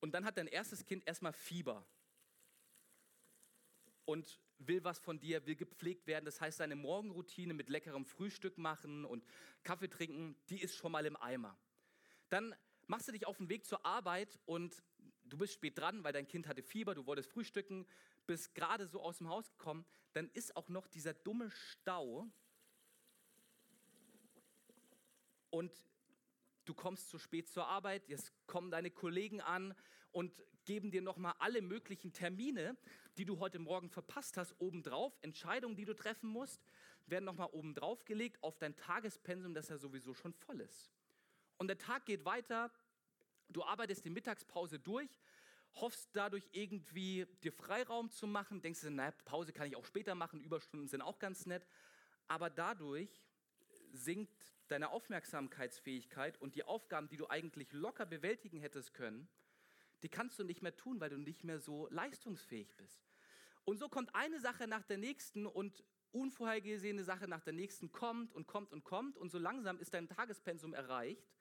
[0.00, 1.86] und dann hat dein erstes Kind erstmal Fieber
[4.04, 6.24] und will was von dir, will gepflegt werden.
[6.24, 9.24] Das heißt, deine Morgenroutine mit leckerem Frühstück machen und
[9.62, 11.56] Kaffee trinken, die ist schon mal im Eimer.
[12.28, 12.54] Dann
[12.86, 14.82] machst du dich auf den Weg zur Arbeit und
[15.24, 17.86] du bist spät dran, weil dein Kind hatte Fieber, du wolltest frühstücken,
[18.26, 19.86] bist gerade so aus dem Haus gekommen.
[20.12, 22.26] Dann ist auch noch dieser dumme Stau
[25.54, 25.72] und
[26.64, 29.72] du kommst zu spät zur Arbeit, jetzt kommen deine Kollegen an
[30.10, 32.76] und geben dir nochmal alle möglichen Termine,
[33.18, 35.16] die du heute Morgen verpasst hast, obendrauf.
[35.22, 36.60] Entscheidungen, die du treffen musst,
[37.06, 40.90] werden nochmal obendrauf gelegt auf dein Tagespensum, das ja sowieso schon voll ist.
[41.56, 42.72] Und der Tag geht weiter,
[43.48, 45.20] du arbeitest die Mittagspause durch,
[45.74, 50.16] hoffst dadurch irgendwie dir Freiraum zu machen, denkst du, naja, Pause kann ich auch später
[50.16, 51.64] machen, Überstunden sind auch ganz nett,
[52.26, 53.22] aber dadurch
[53.92, 59.28] sinkt deine Aufmerksamkeitsfähigkeit und die Aufgaben, die du eigentlich locker bewältigen hättest können,
[60.02, 63.06] die kannst du nicht mehr tun, weil du nicht mehr so leistungsfähig bist.
[63.64, 68.32] Und so kommt eine Sache nach der nächsten und unvorhergesehene Sache nach der nächsten kommt
[68.34, 71.32] und kommt und kommt und so langsam ist dein Tagespensum erreicht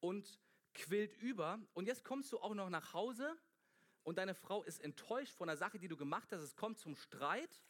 [0.00, 0.40] und
[0.74, 3.36] quillt über und jetzt kommst du auch noch nach Hause
[4.02, 6.42] und deine Frau ist enttäuscht von der Sache, die du gemacht hast.
[6.42, 7.60] Es kommt zum Streit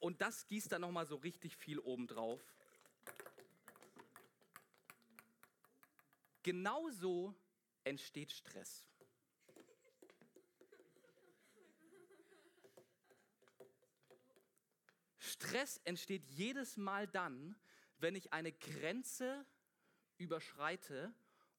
[0.00, 2.40] und das gießt dann noch mal so richtig viel obendrauf.
[6.46, 7.34] Genauso
[7.82, 8.84] entsteht Stress.
[15.18, 17.56] Stress entsteht jedes Mal dann,
[17.98, 19.44] wenn ich eine Grenze
[20.18, 21.12] überschreite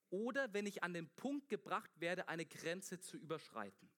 [0.10, 3.90] oder wenn ich an den Punkt gebracht werde, eine Grenze zu überschreiten.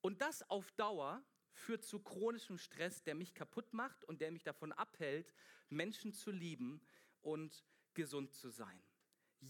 [0.00, 4.44] Und das auf Dauer führt zu chronischem Stress, der mich kaputt macht und der mich
[4.44, 5.34] davon abhält,
[5.68, 6.80] Menschen zu lieben
[7.20, 8.82] und gesund zu sein.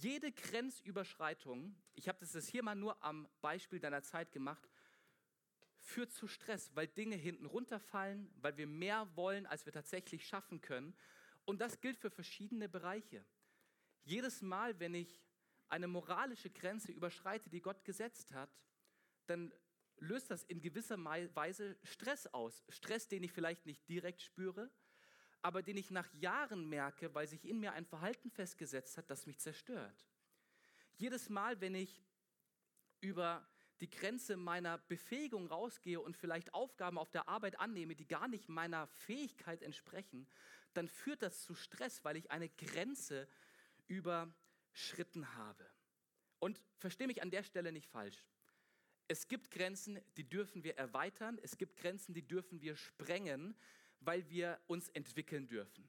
[0.00, 4.68] Jede Grenzüberschreitung, ich habe das hier mal nur am Beispiel deiner Zeit gemacht,
[5.78, 10.60] führt zu Stress, weil Dinge hinten runterfallen, weil wir mehr wollen, als wir tatsächlich schaffen
[10.60, 10.96] können.
[11.44, 13.24] Und das gilt für verschiedene Bereiche.
[14.02, 15.22] Jedes Mal, wenn ich
[15.68, 18.50] eine moralische Grenze überschreite, die Gott gesetzt hat,
[19.26, 19.54] dann
[19.98, 22.64] löst das in gewisser Weise Stress aus.
[22.68, 24.72] Stress, den ich vielleicht nicht direkt spüre,
[25.44, 29.26] aber den ich nach Jahren merke, weil sich in mir ein Verhalten festgesetzt hat, das
[29.26, 30.06] mich zerstört.
[30.96, 32.02] Jedes Mal, wenn ich
[33.02, 33.46] über
[33.80, 38.48] die Grenze meiner Befähigung rausgehe und vielleicht Aufgaben auf der Arbeit annehme, die gar nicht
[38.48, 40.26] meiner Fähigkeit entsprechen,
[40.72, 43.28] dann führt das zu Stress, weil ich eine Grenze
[43.86, 45.70] überschritten habe.
[46.38, 48.24] Und verstehe mich an der Stelle nicht falsch.
[49.08, 53.54] Es gibt Grenzen, die dürfen wir erweitern, es gibt Grenzen, die dürfen wir sprengen,
[54.04, 55.88] weil wir uns entwickeln dürfen.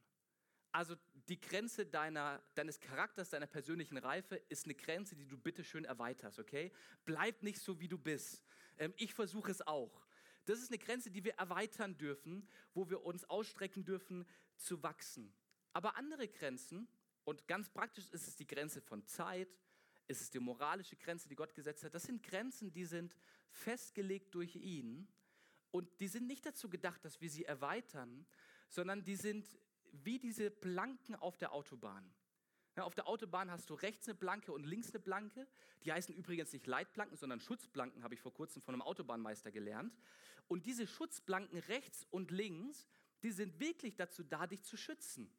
[0.72, 0.96] Also
[1.30, 5.86] die Grenze deiner, deines Charakters, deiner persönlichen Reife ist eine Grenze, die du bitte schön
[5.86, 6.72] erweiterst, okay?
[7.06, 8.44] Bleib nicht so, wie du bist.
[8.78, 10.06] Ähm, ich versuche es auch.
[10.46, 15.34] Das ist eine Grenze, die wir erweitern dürfen, wo wir uns ausstrecken dürfen zu wachsen.
[15.74, 16.88] Aber andere Grenzen,
[17.24, 19.50] und ganz praktisch ist es die Grenze von Zeit,
[20.08, 23.16] ist es die moralische Grenze, die Gott gesetzt hat, das sind Grenzen, die sind
[23.50, 25.08] festgelegt durch ihn
[25.76, 28.26] und die sind nicht dazu gedacht, dass wir sie erweitern,
[28.70, 29.46] sondern die sind
[29.92, 32.14] wie diese Planken auf der Autobahn.
[32.78, 35.46] Ja, auf der Autobahn hast du rechts eine Planke und links eine Planke.
[35.84, 39.94] Die heißen übrigens nicht Leitplanken, sondern Schutzplanken, habe ich vor kurzem von einem Autobahnmeister gelernt.
[40.48, 42.88] Und diese Schutzplanken rechts und links,
[43.24, 45.30] die sind wirklich dazu da, dich zu schützen.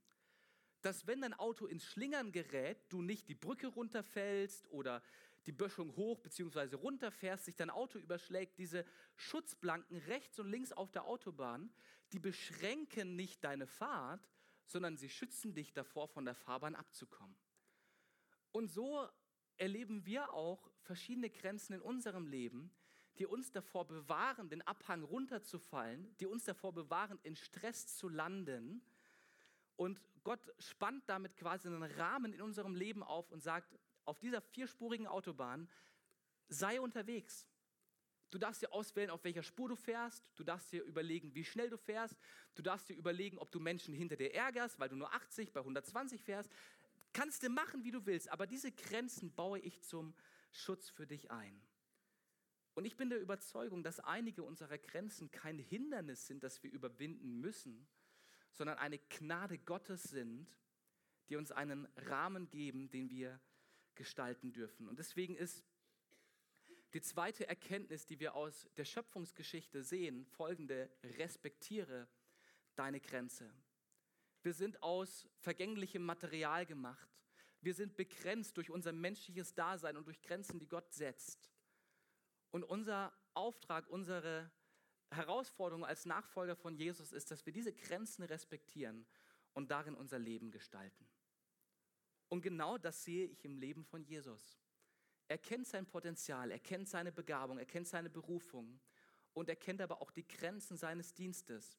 [0.83, 5.03] dass wenn dein Auto ins Schlingern gerät, du nicht die Brücke runterfällst oder
[5.47, 6.75] die Böschung hoch bzw.
[6.75, 8.59] runterfährst, sich dein Auto überschlägt.
[8.59, 11.73] Diese Schutzblanken rechts und links auf der Autobahn,
[12.13, 14.29] die beschränken nicht deine Fahrt,
[14.67, 17.37] sondern sie schützen dich davor, von der Fahrbahn abzukommen.
[18.51, 19.09] Und so
[19.59, 22.73] erleben wir auch verschiedene Grenzen in unserem Leben,
[23.19, 28.83] die uns davor bewahren, den Abhang runterzufallen, die uns davor bewahren, in Stress zu landen.
[29.77, 34.41] Und Gott spannt damit quasi einen Rahmen in unserem Leben auf und sagt, auf dieser
[34.41, 35.69] vierspurigen Autobahn
[36.49, 37.47] sei unterwegs.
[38.31, 40.31] Du darfst dir auswählen, auf welcher Spur du fährst.
[40.35, 42.17] Du darfst dir überlegen, wie schnell du fährst.
[42.55, 45.61] Du darfst dir überlegen, ob du Menschen hinter dir ärgerst, weil du nur 80 bei
[45.61, 46.51] 120 fährst.
[47.13, 50.15] Kannst du machen, wie du willst, aber diese Grenzen baue ich zum
[50.51, 51.63] Schutz für dich ein.
[52.75, 57.41] Und ich bin der Überzeugung, dass einige unserer Grenzen kein Hindernis sind, das wir überwinden
[57.41, 57.87] müssen,
[58.53, 60.47] sondern eine Gnade Gottes sind,
[61.31, 63.41] die uns einen Rahmen geben, den wir
[63.97, 64.89] gestalten dürfen.
[64.89, 65.65] Und deswegen ist
[66.95, 72.09] die zweite Erkenntnis, die wir aus der Schöpfungsgeschichte sehen, folgende, respektiere
[72.75, 73.53] deine Grenze.
[74.43, 77.09] Wir sind aus vergänglichem Material gemacht.
[77.61, 81.51] Wir sind begrenzt durch unser menschliches Dasein und durch Grenzen, die Gott setzt.
[82.53, 84.51] Und unser Auftrag, unsere
[85.11, 89.07] Herausforderung als Nachfolger von Jesus ist, dass wir diese Grenzen respektieren
[89.53, 91.09] und darin unser Leben gestalten.
[92.29, 94.59] Und genau das sehe ich im Leben von Jesus.
[95.29, 98.81] Er kennt sein Potenzial, er kennt seine Begabung, er kennt seine Berufung
[99.33, 101.79] und er kennt aber auch die Grenzen seines Dienstes.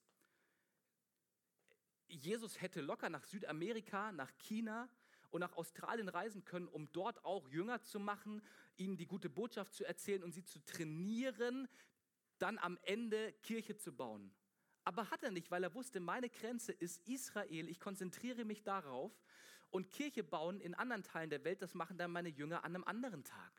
[2.07, 4.89] Jesus hätte locker nach Südamerika, nach China
[5.29, 8.41] und nach Australien reisen können, um dort auch Jünger zu machen,
[8.77, 11.67] ihnen die gute Botschaft zu erzählen und sie zu trainieren,
[12.38, 14.33] dann am Ende Kirche zu bauen.
[14.83, 19.12] Aber hat er nicht, weil er wusste, meine Grenze ist Israel, ich konzentriere mich darauf
[19.69, 22.84] und Kirche bauen in anderen Teilen der Welt, das machen dann meine Jünger an einem
[22.84, 23.51] anderen Tag.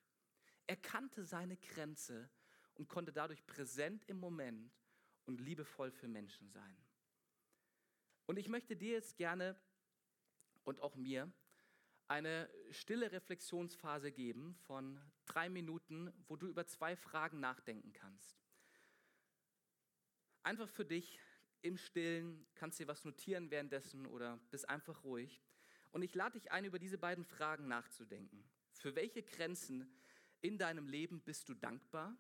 [0.67, 2.29] Er kannte seine Grenze
[2.75, 4.73] und konnte dadurch präsent im Moment
[5.27, 6.77] und liebevoll für Menschen sein.
[8.27, 9.57] Und ich möchte dir jetzt gerne
[10.65, 11.33] und auch mir
[12.09, 18.39] eine stille Reflexionsphase geben von drei Minuten, wo du über zwei Fragen nachdenken kannst.
[20.43, 21.21] Einfach für dich
[21.61, 25.43] im Stillen, kannst dir was notieren währenddessen oder bist einfach ruhig.
[25.93, 28.45] Und ich lade dich ein, über diese beiden Fragen nachzudenken.
[28.73, 29.91] Für welche Grenzen
[30.41, 32.17] in deinem Leben bist du dankbar?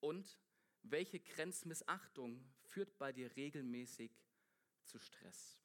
[0.00, 0.38] Und
[0.82, 4.12] welche Grenzmissachtung führt bei dir regelmäßig
[4.84, 5.58] zu Stress?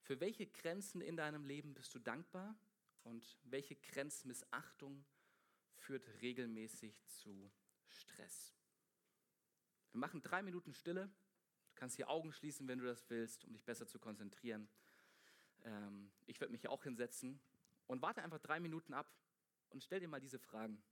[0.00, 2.58] Für welche Grenzen in deinem Leben bist du dankbar?
[3.02, 5.04] Und welche Grenzmissachtung
[5.74, 7.50] führt regelmäßig zu
[7.88, 8.54] Stress?
[9.92, 11.06] Wir machen drei Minuten Stille.
[11.06, 14.68] Du kannst die Augen schließen, wenn du das willst, um dich besser zu konzentrieren.
[15.64, 17.40] Ähm, ich werde mich auch hinsetzen
[17.86, 19.10] und warte einfach drei Minuten ab
[19.70, 20.82] und stell dir mal diese Fragen.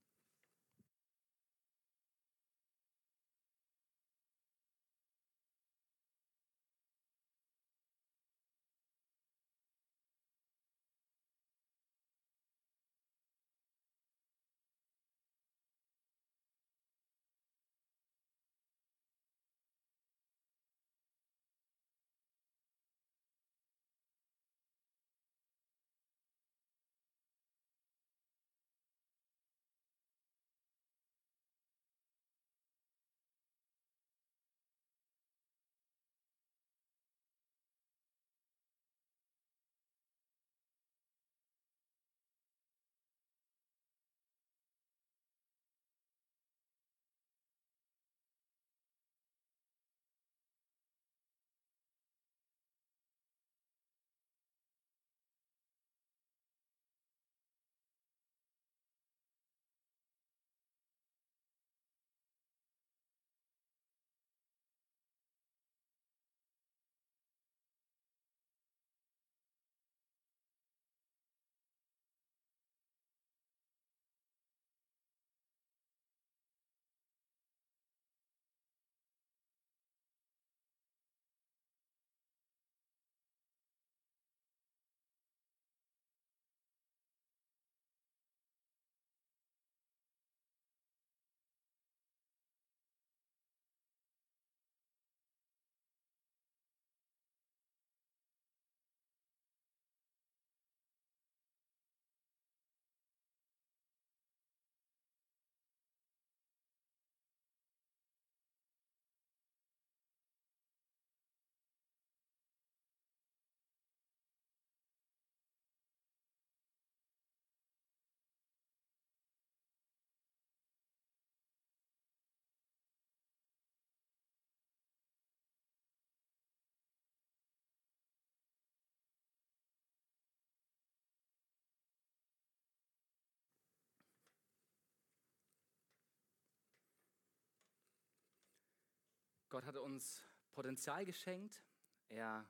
[139.54, 140.20] Gott hat uns
[140.52, 141.62] Potenzial geschenkt.
[142.08, 142.44] Er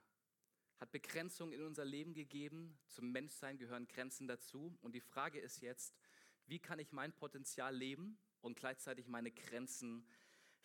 [0.81, 2.79] hat Begrenzung in unser Leben gegeben.
[2.87, 4.79] Zum Menschsein gehören Grenzen dazu.
[4.81, 5.95] Und die Frage ist jetzt,
[6.47, 10.09] wie kann ich mein Potenzial leben und gleichzeitig meine Grenzen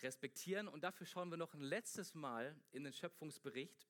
[0.01, 0.69] respektieren?
[0.69, 3.89] Und dafür schauen wir noch ein letztes Mal in den Schöpfungsbericht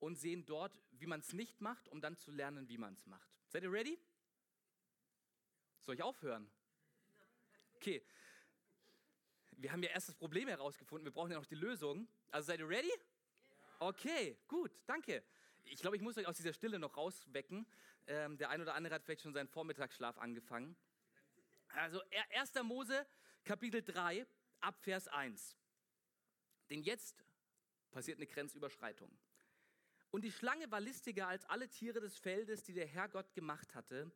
[0.00, 3.06] und sehen dort, wie man es nicht macht, um dann zu lernen, wie man es
[3.06, 3.30] macht.
[3.46, 3.96] Seid ihr ready?
[5.82, 6.50] Soll ich aufhören?
[7.76, 8.04] Okay,
[9.58, 12.08] wir haben ja erst das Problem herausgefunden, wir brauchen ja noch die Lösung.
[12.30, 12.92] Also seid ihr ready?
[13.78, 15.22] Okay, gut, danke.
[15.64, 17.66] Ich glaube, ich muss euch aus dieser Stille noch rauswecken.
[18.06, 20.76] Ähm, der ein oder andere hat vielleicht schon seinen Vormittagsschlaf angefangen.
[21.68, 22.54] Also 1.
[22.62, 23.06] Mose,
[23.44, 24.26] Kapitel 3,
[24.60, 25.56] ab Vers 1.
[26.70, 27.24] Denn jetzt
[27.90, 29.10] passiert eine Grenzüberschreitung.
[30.10, 33.74] Und die Schlange war listiger als alle Tiere des Feldes, die der Herr Gott gemacht
[33.74, 34.12] hatte.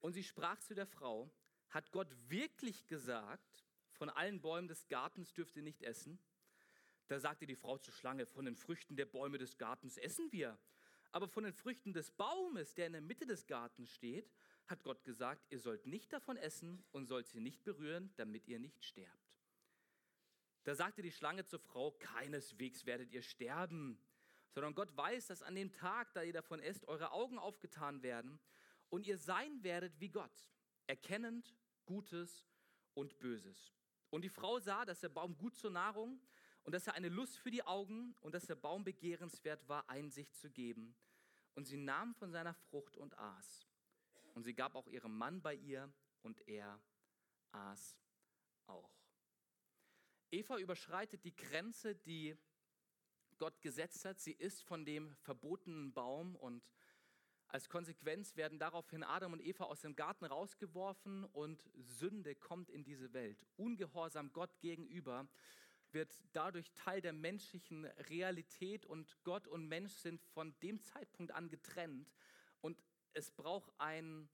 [0.00, 1.30] Und sie sprach zu der Frau,
[1.68, 3.64] hat Gott wirklich gesagt,
[4.02, 6.18] von allen Bäumen des Gartens dürft ihr nicht essen.
[7.06, 10.58] Da sagte die Frau zur Schlange, von den Früchten der Bäume des Gartens essen wir.
[11.12, 14.28] Aber von den Früchten des Baumes, der in der Mitte des Gartens steht,
[14.66, 18.58] hat Gott gesagt, ihr sollt nicht davon essen und sollt sie nicht berühren, damit ihr
[18.58, 19.36] nicht sterbt.
[20.64, 24.02] Da sagte die Schlange zur Frau, keineswegs werdet ihr sterben,
[24.50, 28.40] sondern Gott weiß, dass an dem Tag, da ihr davon esst, eure Augen aufgetan werden
[28.88, 30.50] und ihr sein werdet wie Gott,
[30.88, 31.54] erkennend
[31.86, 32.48] Gutes
[32.94, 33.72] und Böses.
[34.12, 36.20] Und die Frau sah, dass der Baum gut zur Nahrung
[36.64, 40.36] und dass er eine Lust für die Augen und dass der Baum begehrenswert war, Einsicht
[40.36, 40.94] zu geben.
[41.54, 43.66] Und sie nahm von seiner Frucht und aß.
[44.34, 46.78] Und sie gab auch ihrem Mann bei ihr und er
[47.52, 47.96] aß
[48.66, 48.90] auch.
[50.30, 52.36] Eva überschreitet die Grenze, die
[53.38, 54.20] Gott gesetzt hat.
[54.20, 56.62] Sie isst von dem verbotenen Baum und
[57.52, 62.82] als Konsequenz werden daraufhin Adam und Eva aus dem Garten rausgeworfen und Sünde kommt in
[62.82, 63.46] diese Welt.
[63.56, 65.28] Ungehorsam Gott gegenüber
[65.90, 71.50] wird dadurch Teil der menschlichen Realität und Gott und Mensch sind von dem Zeitpunkt an
[71.50, 72.10] getrennt
[72.62, 74.30] und es braucht einen,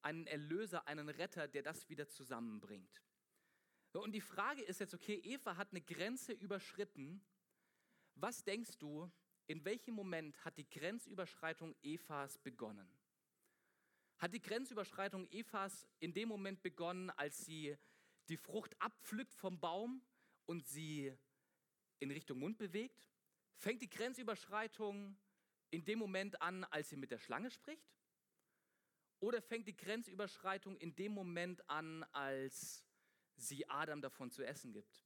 [0.00, 3.02] einen Erlöser, einen Retter, der das wieder zusammenbringt.
[3.92, 7.22] Und die Frage ist jetzt, okay, Eva hat eine Grenze überschritten.
[8.14, 9.10] Was denkst du,
[9.50, 12.88] in welchem Moment hat die Grenzüberschreitung Evas begonnen?
[14.18, 17.76] Hat die Grenzüberschreitung Evas in dem Moment begonnen, als sie
[18.28, 20.06] die Frucht abpflückt vom Baum
[20.46, 21.12] und sie
[21.98, 23.10] in Richtung Mund bewegt?
[23.56, 25.18] Fängt die Grenzüberschreitung
[25.70, 27.98] in dem Moment an, als sie mit der Schlange spricht?
[29.18, 32.84] Oder fängt die Grenzüberschreitung in dem Moment an, als
[33.34, 35.04] sie Adam davon zu essen gibt?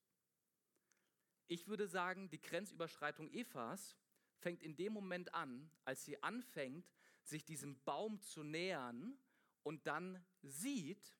[1.46, 3.96] Ich würde sagen, die Grenzüberschreitung Evas
[4.38, 6.90] fängt in dem Moment an, als sie anfängt,
[7.22, 9.16] sich diesem Baum zu nähern
[9.62, 11.16] und dann sieht,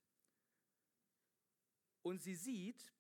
[2.03, 2.93] und sie sieht,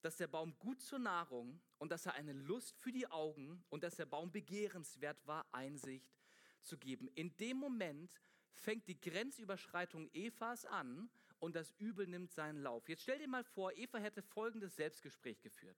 [0.00, 3.82] dass der Baum gut zur Nahrung und dass er eine Lust für die Augen und
[3.82, 6.16] dass der Baum begehrenswert war, Einsicht
[6.62, 7.08] zu geben.
[7.14, 8.18] In dem Moment
[8.54, 12.88] fängt die Grenzüberschreitung Evas an und das Übel nimmt seinen Lauf.
[12.88, 15.76] Jetzt stell dir mal vor, Eva hätte folgendes Selbstgespräch geführt.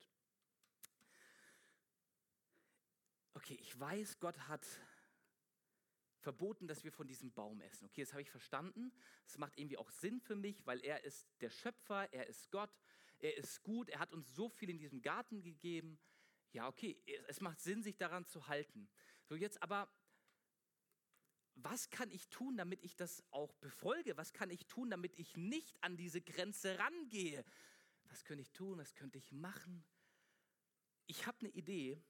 [3.39, 4.67] Okay, ich weiß, Gott hat
[6.19, 7.87] verboten, dass wir von diesem Baum essen.
[7.87, 8.93] Okay, das habe ich verstanden.
[9.23, 12.77] Das macht irgendwie auch Sinn für mich, weil er ist der Schöpfer, er ist Gott,
[13.21, 16.01] er ist gut, er hat uns so viel in diesem Garten gegeben.
[16.51, 18.89] Ja, okay, es macht Sinn, sich daran zu halten.
[19.23, 19.89] So, jetzt aber,
[21.55, 24.17] was kann ich tun, damit ich das auch befolge?
[24.17, 27.45] Was kann ich tun, damit ich nicht an diese Grenze rangehe?
[28.09, 28.79] Was könnte ich tun?
[28.79, 29.85] Was könnte ich machen?
[31.07, 32.03] Ich habe eine Idee,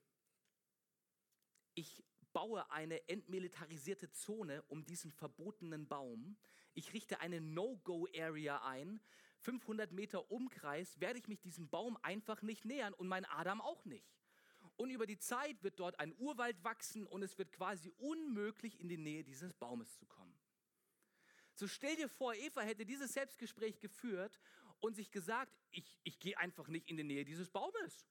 [1.75, 2.03] ich
[2.33, 6.37] baue eine entmilitarisierte Zone um diesen verbotenen Baum.
[6.73, 9.01] Ich richte eine No-Go-Area ein.
[9.39, 13.85] 500 Meter Umkreis werde ich mich diesem Baum einfach nicht nähern und mein Adam auch
[13.85, 14.19] nicht.
[14.75, 18.89] Und über die Zeit wird dort ein Urwald wachsen und es wird quasi unmöglich, in
[18.89, 20.37] die Nähe dieses Baumes zu kommen.
[21.53, 24.39] So stell dir vor, Eva hätte dieses Selbstgespräch geführt
[24.79, 28.05] und sich gesagt, ich, ich gehe einfach nicht in die Nähe dieses Baumes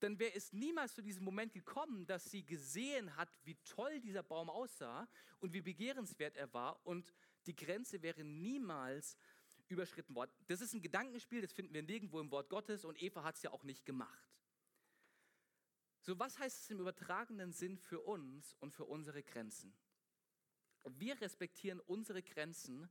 [0.00, 4.22] dann wäre es niemals zu diesem Moment gekommen, dass sie gesehen hat, wie toll dieser
[4.22, 5.08] Baum aussah
[5.40, 7.12] und wie begehrenswert er war und
[7.46, 9.16] die Grenze wäre niemals
[9.68, 10.30] überschritten worden.
[10.46, 13.42] Das ist ein Gedankenspiel, das finden wir nirgendwo im Wort Gottes und Eva hat es
[13.42, 14.30] ja auch nicht gemacht.
[16.00, 19.74] So, was heißt es im übertragenen Sinn für uns und für unsere Grenzen?
[20.84, 22.90] Wir respektieren unsere Grenzen,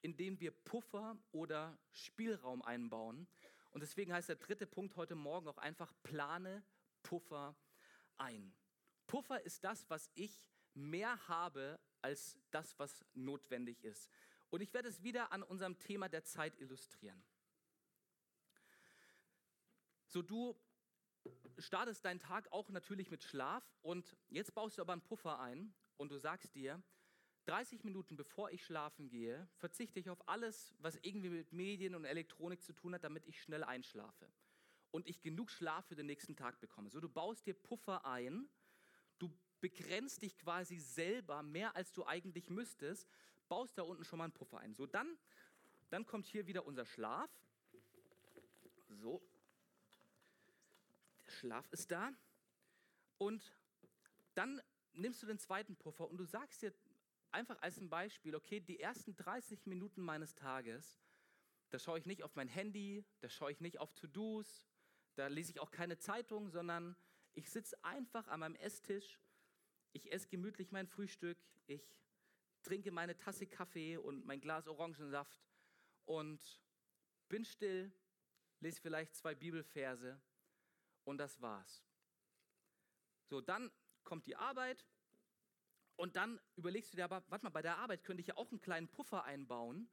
[0.00, 3.28] indem wir Puffer oder Spielraum einbauen
[3.70, 6.62] und deswegen heißt der dritte Punkt heute Morgen auch einfach, plane
[7.02, 7.56] Puffer
[8.16, 8.54] ein.
[9.06, 14.08] Puffer ist das, was ich mehr habe als das, was notwendig ist.
[14.50, 17.22] Und ich werde es wieder an unserem Thema der Zeit illustrieren.
[20.06, 20.58] So du
[21.58, 25.74] startest deinen Tag auch natürlich mit Schlaf und jetzt baust du aber einen Puffer ein
[25.96, 26.82] und du sagst dir,
[27.48, 32.04] 30 Minuten bevor ich schlafen gehe, verzichte ich auf alles, was irgendwie mit Medien und
[32.04, 34.30] Elektronik zu tun hat, damit ich schnell einschlafe
[34.90, 36.90] und ich genug Schlaf für den nächsten Tag bekomme.
[36.90, 38.48] So, du baust dir Puffer ein,
[39.18, 39.30] du
[39.60, 43.08] begrenzt dich quasi selber mehr, als du eigentlich müsstest,
[43.48, 44.74] baust da unten schon mal einen Puffer ein.
[44.74, 45.18] So, dann,
[45.88, 47.30] dann kommt hier wieder unser Schlaf.
[48.90, 49.22] So,
[51.24, 52.12] der Schlaf ist da.
[53.16, 53.54] Und
[54.34, 54.60] dann
[54.92, 56.74] nimmst du den zweiten Puffer und du sagst dir
[57.38, 61.00] einfach als ein Beispiel, okay, die ersten 30 Minuten meines Tages,
[61.70, 64.66] da schaue ich nicht auf mein Handy, da schaue ich nicht auf To-Dos,
[65.14, 66.96] da lese ich auch keine Zeitung, sondern
[67.34, 69.20] ich sitze einfach an meinem Esstisch,
[69.92, 71.96] ich esse gemütlich mein Frühstück, ich
[72.62, 75.40] trinke meine Tasse Kaffee und mein Glas Orangensaft
[76.06, 76.40] und
[77.28, 77.92] bin still,
[78.58, 80.20] lese vielleicht zwei Bibelverse
[81.04, 81.84] und das war's.
[83.26, 83.70] So, dann
[84.02, 84.84] kommt die Arbeit
[85.98, 88.50] und dann überlegst du dir aber, warte mal, bei der Arbeit könnte ich ja auch
[88.50, 89.90] einen kleinen Puffer einbauen,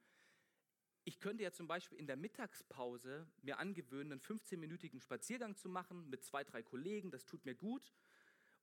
[1.04, 6.10] ich könnte ja zum Beispiel in der Mittagspause mir angewöhnen, einen 15-minütigen Spaziergang zu machen
[6.10, 7.94] mit zwei, drei Kollegen, das tut mir gut.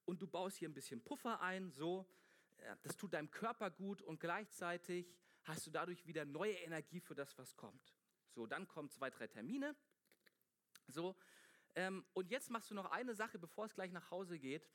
[0.04, 2.08] Und du baust hier ein bisschen Puffer ein, so,
[2.82, 5.14] das tut deinem Körper gut und gleichzeitig
[5.44, 7.94] hast du dadurch wieder neue Energie für das, was kommt.
[8.30, 9.76] So, dann kommen zwei, drei Termine.
[10.88, 11.16] So,
[11.74, 14.68] ähm, und jetzt machst du noch eine Sache, bevor es gleich nach Hause geht.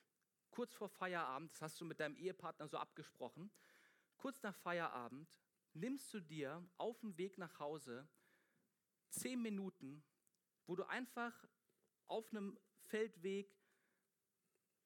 [0.51, 3.51] Kurz vor Feierabend, das hast du mit deinem Ehepartner so abgesprochen.
[4.17, 5.29] Kurz nach Feierabend
[5.73, 8.07] nimmst du dir auf dem Weg nach Hause
[9.09, 10.03] zehn Minuten,
[10.65, 11.33] wo du einfach
[12.07, 13.55] auf einem Feldweg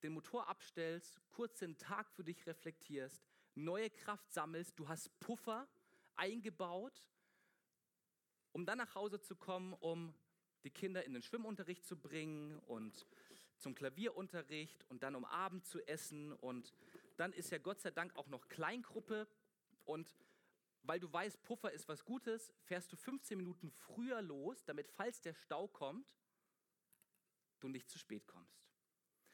[0.03, 3.23] den Motor abstellst, kurz den Tag für dich reflektierst,
[3.55, 5.67] neue Kraft sammelst, du hast Puffer
[6.15, 7.09] eingebaut,
[8.51, 10.13] um dann nach Hause zu kommen, um
[10.63, 13.07] die Kinder in den Schwimmunterricht zu bringen und
[13.61, 16.73] zum Klavierunterricht und dann um Abend zu essen und
[17.17, 19.27] dann ist ja Gott sei Dank auch noch Kleingruppe
[19.85, 20.13] und
[20.83, 25.21] weil du weißt, Puffer ist was Gutes, fährst du 15 Minuten früher los, damit, falls
[25.21, 26.17] der Stau kommt,
[27.59, 28.65] du nicht zu spät kommst.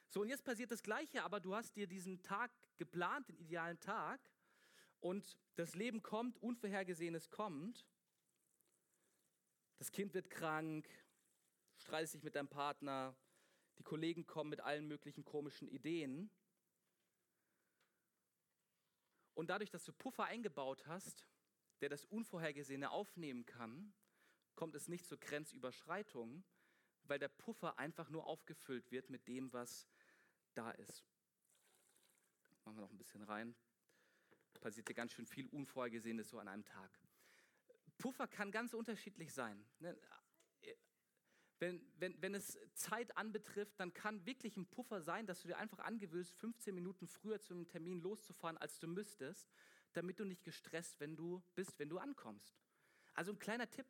[0.09, 3.79] So, und jetzt passiert das Gleiche, aber du hast dir diesen Tag geplant, den idealen
[3.79, 4.19] Tag,
[4.99, 7.85] und das Leben kommt, Unvorhergesehenes kommt.
[9.77, 10.87] Das Kind wird krank,
[11.77, 13.15] streitest dich mit deinem Partner,
[13.77, 16.29] die Kollegen kommen mit allen möglichen komischen Ideen.
[19.33, 21.27] Und dadurch, dass du Puffer eingebaut hast,
[21.81, 23.93] der das Unvorhergesehene aufnehmen kann,
[24.55, 26.43] kommt es nicht zur Grenzüberschreitung,
[27.03, 29.87] weil der Puffer einfach nur aufgefüllt wird mit dem, was
[30.55, 31.05] da ist.
[32.65, 33.55] Machen wir noch ein bisschen rein.
[34.59, 36.99] Passiert ja ganz schön viel Unvorhergesehenes so an einem Tag.
[37.97, 39.63] Puffer kann ganz unterschiedlich sein.
[41.59, 45.57] Wenn, wenn, wenn es Zeit anbetrifft, dann kann wirklich ein Puffer sein, dass du dir
[45.57, 49.49] einfach angewöhnst, 15 Minuten früher zu einem Termin loszufahren, als du müsstest,
[49.93, 52.55] damit du nicht gestresst wenn du bist, wenn du ankommst.
[53.13, 53.87] Also ein kleiner Tipp,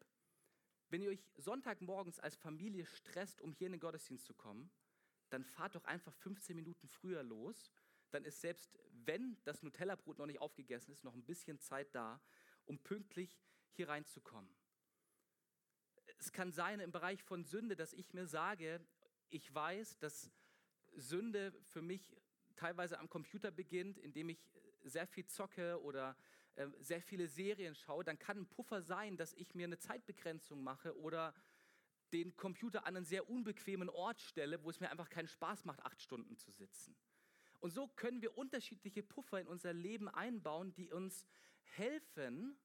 [0.89, 4.72] wenn ihr euch Sonntagmorgens als Familie stresst, um hier in den Gottesdienst zu kommen,
[5.30, 7.74] dann fahrt doch einfach 15 Minuten früher los.
[8.11, 12.22] Dann ist selbst, wenn das Nutella-Brot noch nicht aufgegessen ist, noch ein bisschen Zeit da,
[12.65, 13.38] um pünktlich
[13.72, 14.49] hier reinzukommen.
[16.18, 18.82] Es kann sein im Bereich von Sünde, dass ich mir sage,
[19.30, 20.32] ich weiß, dass
[20.95, 22.15] Sünde für mich
[22.55, 24.49] teilweise am Computer beginnt, indem ich
[24.84, 26.18] sehr viel zocke oder
[26.55, 30.63] äh, sehr viele Serien schaue, dann kann ein Puffer sein, dass ich mir eine Zeitbegrenzung
[30.63, 31.34] mache oder
[32.13, 35.84] den Computer an einen sehr unbequemen Ort stelle, wo es mir einfach keinen Spaß macht,
[35.84, 36.95] acht Stunden zu sitzen.
[37.59, 41.26] Und so können wir unterschiedliche Puffer in unser Leben einbauen, die uns
[41.76, 42.57] helfen,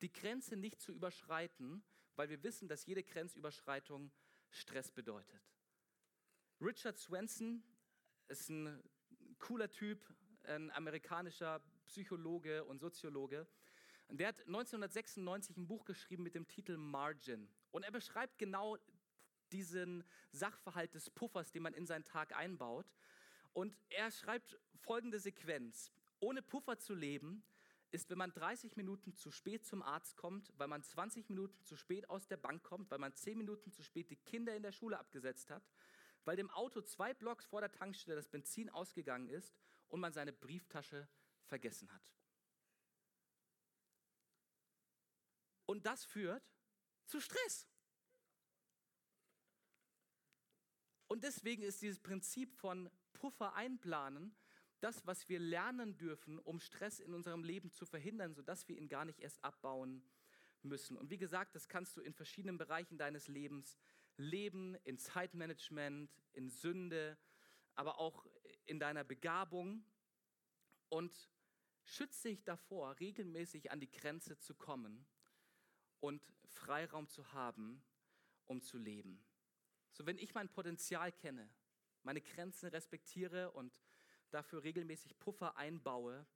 [0.00, 1.82] die Grenze nicht zu überschreiten,
[2.18, 4.10] weil wir wissen, dass jede Grenzüberschreitung
[4.50, 5.40] Stress bedeutet.
[6.60, 7.62] Richard Swenson
[8.26, 8.82] ist ein
[9.38, 10.04] cooler Typ,
[10.42, 13.46] ein amerikanischer Psychologe und Soziologe.
[14.08, 17.48] Und der hat 1996 ein Buch geschrieben mit dem Titel Margin.
[17.70, 18.78] Und er beschreibt genau
[19.52, 20.02] diesen
[20.32, 22.92] Sachverhalt des Puffers, den man in seinen Tag einbaut.
[23.52, 25.92] Und er schreibt folgende Sequenz.
[26.18, 27.44] Ohne Puffer zu leben,
[27.90, 31.76] ist, wenn man 30 Minuten zu spät zum Arzt kommt, weil man 20 Minuten zu
[31.76, 34.72] spät aus der Bank kommt, weil man 10 Minuten zu spät die Kinder in der
[34.72, 35.62] Schule abgesetzt hat,
[36.24, 39.54] weil dem Auto zwei Blocks vor der Tankstelle das Benzin ausgegangen ist
[39.88, 41.08] und man seine Brieftasche
[41.44, 42.12] vergessen hat.
[45.64, 46.42] Und das führt
[47.06, 47.66] zu Stress.
[51.08, 54.36] Und deswegen ist dieses Prinzip von Puffer einplanen
[54.80, 58.88] das, was wir lernen dürfen, um Stress in unserem Leben zu verhindern, sodass wir ihn
[58.88, 60.02] gar nicht erst abbauen
[60.62, 60.96] müssen.
[60.96, 63.78] Und wie gesagt, das kannst du in verschiedenen Bereichen deines Lebens
[64.16, 67.16] Leben, in Zeitmanagement, in Sünde,
[67.74, 68.26] aber auch
[68.66, 69.84] in deiner Begabung
[70.88, 71.30] und
[71.84, 75.06] schütze dich davor, regelmäßig an die Grenze zu kommen
[76.00, 77.82] und Freiraum zu haben,
[78.46, 79.24] um zu leben.
[79.92, 81.48] So, wenn ich mein Potenzial kenne,
[82.02, 83.72] meine Grenzen respektiere und
[84.30, 86.26] dafür regelmäßig Puffer einbaue,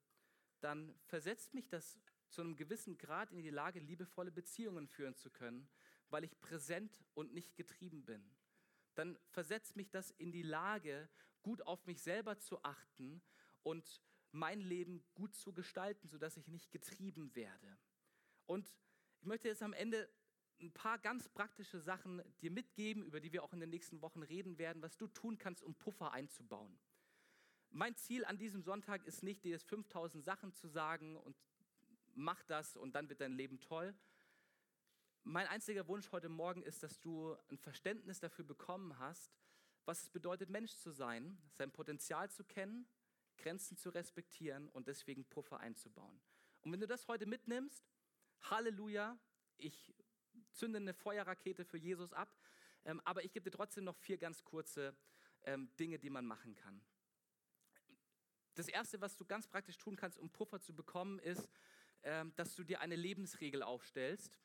[0.61, 5.31] dann versetzt mich das zu einem gewissen Grad in die Lage, liebevolle Beziehungen führen zu
[5.31, 5.69] können,
[6.09, 8.25] weil ich präsent und nicht getrieben bin.
[8.95, 11.09] Dann versetzt mich das in die Lage,
[11.43, 13.23] gut auf mich selber zu achten
[13.63, 17.79] und mein Leben gut zu gestalten, sodass ich nicht getrieben werde.
[18.47, 18.75] Und
[19.21, 20.09] ich möchte jetzt am Ende
[20.61, 24.23] ein paar ganz praktische Sachen dir mitgeben, über die wir auch in den nächsten Wochen
[24.23, 26.79] reden werden, was du tun kannst, um Puffer einzubauen.
[27.75, 31.35] Mein Ziel an diesem Sonntag ist nicht, dir jetzt 5000 Sachen zu sagen und
[32.15, 33.95] mach das und dann wird dein Leben toll.
[35.25, 39.33] Mein einziger Wunsch heute Morgen ist, dass du ein Verständnis dafür bekommen hast,
[39.87, 42.87] was es bedeutet, Mensch zu sein, sein Potenzial zu kennen,
[43.39, 46.21] Grenzen zu respektieren und deswegen Puffer einzubauen.
[46.61, 47.91] Und wenn du das heute mitnimmst,
[48.51, 49.19] Halleluja,
[49.57, 49.95] ich
[50.51, 52.37] zünde eine Feuerrakete für Jesus ab,
[52.85, 54.95] ähm, aber ich gebe dir trotzdem noch vier ganz kurze
[55.45, 56.83] ähm, Dinge, die man machen kann.
[58.55, 61.49] Das Erste, was du ganz praktisch tun kannst, um Puffer zu bekommen, ist,
[62.03, 64.39] ähm, dass du dir eine Lebensregel aufstellst.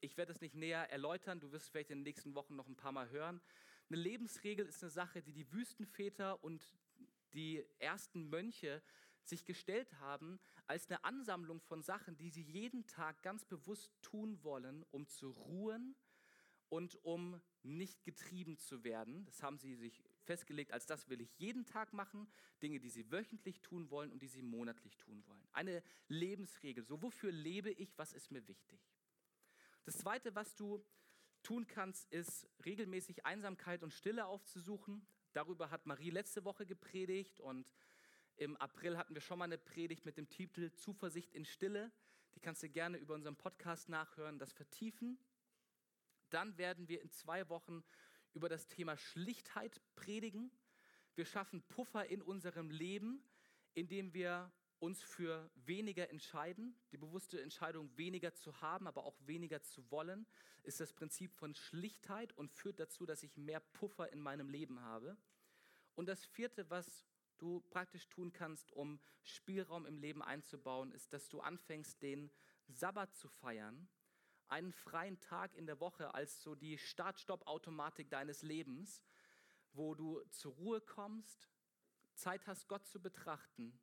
[0.00, 2.68] Ich werde es nicht näher erläutern, du wirst es vielleicht in den nächsten Wochen noch
[2.68, 3.40] ein paar Mal hören.
[3.88, 6.66] Eine Lebensregel ist eine Sache, die die Wüstenväter und
[7.32, 8.82] die ersten Mönche
[9.22, 14.42] sich gestellt haben als eine Ansammlung von Sachen, die sie jeden Tag ganz bewusst tun
[14.42, 15.96] wollen, um zu ruhen
[16.68, 19.24] und um nicht getrieben zu werden.
[19.24, 22.26] Das haben sie sich festgelegt, als das will ich jeden Tag machen,
[22.62, 25.46] Dinge, die sie wöchentlich tun wollen und die sie monatlich tun wollen.
[25.52, 28.80] Eine Lebensregel, so wofür lebe ich, was ist mir wichtig.
[29.84, 30.84] Das Zweite, was du
[31.42, 35.06] tun kannst, ist regelmäßig Einsamkeit und Stille aufzusuchen.
[35.32, 37.70] Darüber hat Marie letzte Woche gepredigt und
[38.36, 41.92] im April hatten wir schon mal eine Predigt mit dem Titel Zuversicht in Stille.
[42.34, 45.18] Die kannst du gerne über unseren Podcast nachhören, das vertiefen.
[46.30, 47.84] Dann werden wir in zwei Wochen
[48.34, 50.50] über das Thema Schlichtheit predigen.
[51.14, 53.24] Wir schaffen Puffer in unserem Leben,
[53.74, 56.76] indem wir uns für weniger entscheiden.
[56.92, 60.26] Die bewusste Entscheidung, weniger zu haben, aber auch weniger zu wollen,
[60.62, 64.80] ist das Prinzip von Schlichtheit und führt dazu, dass ich mehr Puffer in meinem Leben
[64.80, 65.16] habe.
[65.94, 67.06] Und das vierte, was
[67.38, 72.30] du praktisch tun kannst, um Spielraum im Leben einzubauen, ist, dass du anfängst, den
[72.68, 73.88] Sabbat zu feiern
[74.48, 79.02] einen freien Tag in der Woche als so die Start-Stopp-Automatik deines Lebens,
[79.72, 81.48] wo du zur Ruhe kommst,
[82.14, 83.78] Zeit hast, Gott zu betrachten,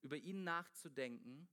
[0.00, 1.48] über ihn nachzudenken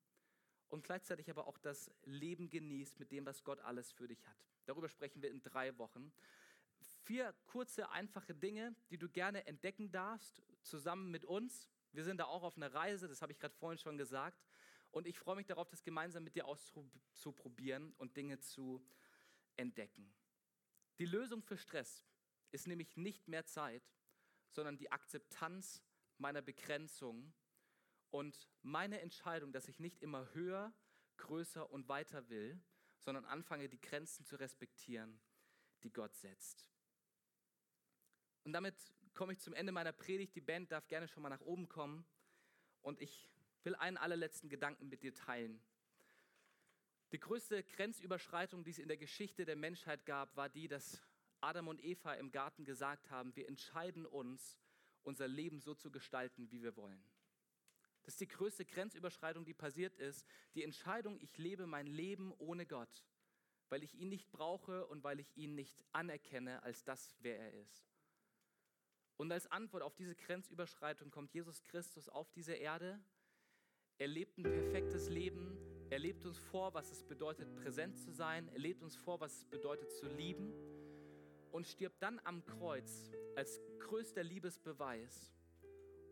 [0.70, 4.38] und gleichzeitig aber auch das Leben genießt mit dem, was Gott alles für dich hat.
[4.66, 6.12] Darüber sprechen wir in drei Wochen.
[7.04, 11.68] Vier kurze, einfache Dinge, die du gerne entdecken darfst, zusammen mit uns.
[11.92, 14.49] Wir sind da auch auf einer Reise, das habe ich gerade vorhin schon gesagt.
[14.92, 18.84] Und ich freue mich darauf, das gemeinsam mit dir auszuprobieren und Dinge zu
[19.56, 20.12] entdecken.
[20.98, 22.04] Die Lösung für Stress
[22.52, 23.84] ist nämlich nicht mehr Zeit,
[24.50, 25.84] sondern die Akzeptanz
[26.18, 27.34] meiner Begrenzung
[28.10, 30.74] und meine Entscheidung, dass ich nicht immer höher,
[31.18, 32.60] größer und weiter will,
[32.98, 35.20] sondern anfange, die Grenzen zu respektieren,
[35.84, 36.68] die Gott setzt.
[38.44, 38.76] Und damit
[39.14, 40.36] komme ich zum Ende meiner Predigt.
[40.36, 42.06] Die Band darf gerne schon mal nach oben kommen.
[42.82, 43.30] Und ich
[43.64, 45.62] will einen allerletzten Gedanken mit dir teilen.
[47.12, 51.02] Die größte Grenzüberschreitung, die es in der Geschichte der Menschheit gab, war die, dass
[51.42, 54.60] Adam und Eva im Garten gesagt haben, wir entscheiden uns,
[55.04, 57.02] unser Leben so zu gestalten, wie wir wollen.
[58.04, 60.26] Das ist die größte Grenzüberschreitung, die passiert ist.
[60.56, 63.06] Die Entscheidung, ich lebe mein Leben ohne Gott,
[63.70, 67.54] weil ich ihn nicht brauche und weil ich ihn nicht anerkenne als das, wer er
[67.54, 67.88] ist.
[69.18, 73.00] Und als Antwort auf diese Grenzüberschreitung kommt Jesus Christus auf diese Erde
[74.00, 75.58] er lebt ein perfektes Leben.
[75.90, 78.48] Er lebt uns vor, was es bedeutet, präsent zu sein.
[78.54, 80.54] Er lebt uns vor, was es bedeutet, zu lieben.
[81.52, 85.34] Und stirbt dann am Kreuz als größter Liebesbeweis,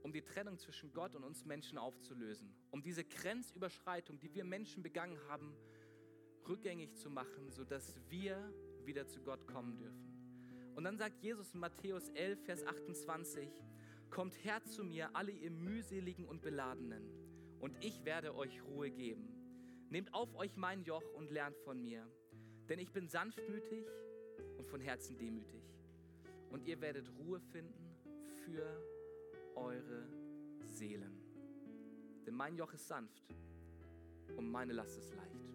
[0.04, 2.54] um die Trennung zwischen Gott und uns Menschen aufzulösen.
[2.72, 5.56] Um diese Grenzüberschreitung, die wir Menschen begangen haben,
[6.46, 10.74] rückgängig zu machen, sodass wir wieder zu Gott kommen dürfen.
[10.76, 13.50] Und dann sagt Jesus in Matthäus 11, Vers 28,
[14.10, 17.16] Kommt her zu mir, alle ihr mühseligen und beladenen
[17.60, 19.28] und ich werde euch Ruhe geben.
[19.89, 22.05] Nehmt auf euch mein Joch und lernt von mir,
[22.70, 23.86] denn ich bin sanftmütig
[24.58, 25.64] und von Herzen demütig.
[26.49, 27.95] Und ihr werdet Ruhe finden
[28.45, 28.66] für
[29.55, 30.08] eure
[30.66, 31.22] Seelen.
[32.26, 33.24] Denn mein Joch ist sanft
[34.36, 35.47] und meine Last ist leicht.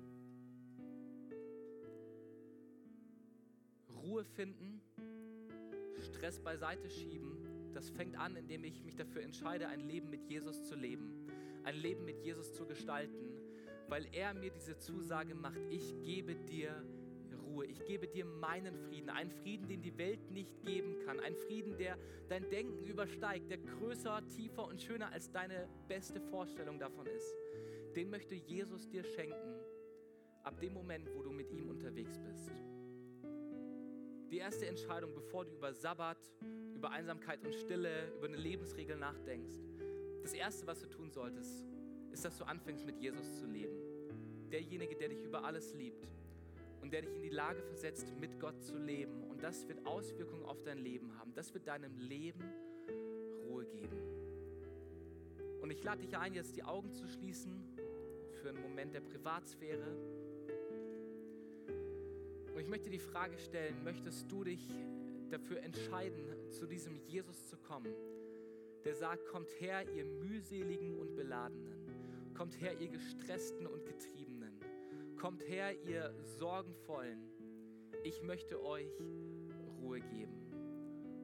[4.02, 4.80] Ruhe finden,
[6.00, 10.64] Stress beiseite schieben, das fängt an, indem ich mich dafür entscheide, ein Leben mit Jesus
[10.64, 11.26] zu leben,
[11.64, 13.36] ein Leben mit Jesus zu gestalten,
[13.88, 16.84] weil er mir diese Zusage macht, ich gebe dir
[17.52, 21.36] Ruhe, ich gebe dir meinen Frieden, einen Frieden, den die Welt nicht geben kann, einen
[21.36, 21.98] Frieden, der
[22.28, 27.34] dein Denken übersteigt, der größer, tiefer und schöner als deine beste Vorstellung davon ist.
[27.94, 29.60] Den möchte Jesus dir schenken,
[30.42, 32.50] ab dem Moment, wo du mit ihm unterwegs bist.
[34.30, 36.18] Die erste Entscheidung, bevor du über Sabbat,
[36.74, 39.56] über Einsamkeit und Stille, über eine Lebensregel nachdenkst,
[40.22, 41.66] das erste, was du tun solltest,
[42.12, 43.76] ist, dass du anfängst mit Jesus zu leben.
[44.50, 46.06] Derjenige, der dich über alles liebt
[46.80, 49.24] und der dich in die Lage versetzt, mit Gott zu leben.
[49.24, 51.32] Und das wird Auswirkungen auf dein Leben haben.
[51.34, 52.42] Das wird deinem Leben
[53.48, 53.96] Ruhe geben.
[55.62, 57.52] Und ich lade dich ein, jetzt die Augen zu schließen
[58.42, 59.96] für einen Moment der Privatsphäre.
[62.52, 64.68] Und ich möchte die Frage stellen, möchtest du dich
[65.30, 67.94] dafür entscheiden, zu diesem Jesus zu kommen,
[68.84, 74.58] der sagt, kommt her, ihr mühseligen und beladenen, kommt her, ihr gestressten und getriebenen,
[75.16, 77.20] kommt her, ihr sorgenvollen,
[78.04, 78.90] ich möchte euch
[79.80, 80.42] Ruhe geben.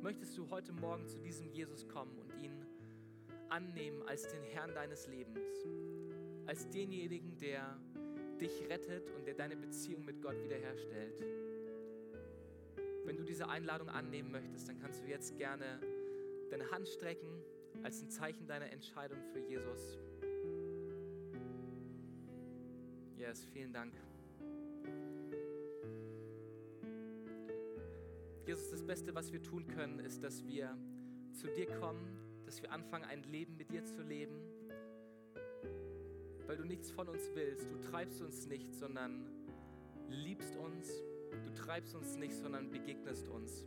[0.01, 2.65] Möchtest du heute Morgen zu diesem Jesus kommen und ihn
[3.49, 5.67] annehmen als den Herrn deines Lebens,
[6.47, 7.81] als denjenigen, der
[8.41, 11.25] dich rettet und der deine Beziehung mit Gott wiederherstellt.
[13.05, 15.81] Wenn du diese Einladung annehmen möchtest, dann kannst du jetzt gerne
[16.51, 17.43] deine Hand strecken
[17.83, 19.99] als ein Zeichen deiner Entscheidung für Jesus.
[23.17, 23.95] Yes, vielen Dank.
[28.47, 30.77] Jesus, das Beste, was wir tun können, ist, dass wir
[31.33, 34.41] zu dir kommen, dass wir anfangen, ein Leben mit dir zu leben
[36.49, 37.71] weil du nichts von uns willst.
[37.71, 39.27] Du treibst uns nicht, sondern
[40.09, 40.89] liebst uns.
[41.45, 43.67] Du treibst uns nicht, sondern begegnest uns.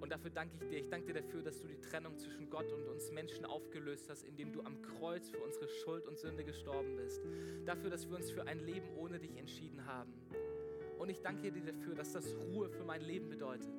[0.00, 0.78] Und dafür danke ich dir.
[0.78, 4.24] Ich danke dir dafür, dass du die Trennung zwischen Gott und uns Menschen aufgelöst hast,
[4.24, 7.20] indem du am Kreuz für unsere Schuld und Sünde gestorben bist.
[7.66, 10.12] Dafür, dass wir uns für ein Leben ohne dich entschieden haben.
[10.98, 13.72] Und ich danke dir dafür, dass das Ruhe für mein Leben bedeutet.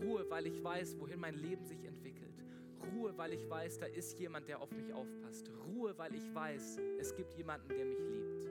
[0.00, 2.34] Ruhe, weil ich weiß, wohin mein Leben sich entwickelt.
[2.94, 5.50] Ruhe, weil ich weiß, da ist jemand, der auf mich aufpasst.
[5.66, 8.48] Ruhe, weil ich weiß, es gibt jemanden, der mich liebt.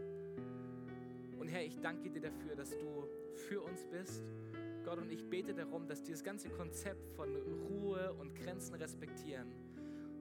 [1.37, 4.23] Und Herr, ich danke dir dafür, dass du für uns bist.
[4.84, 9.47] Gott, und ich bete darum, dass dieses ganze Konzept von Ruhe und Grenzen respektieren,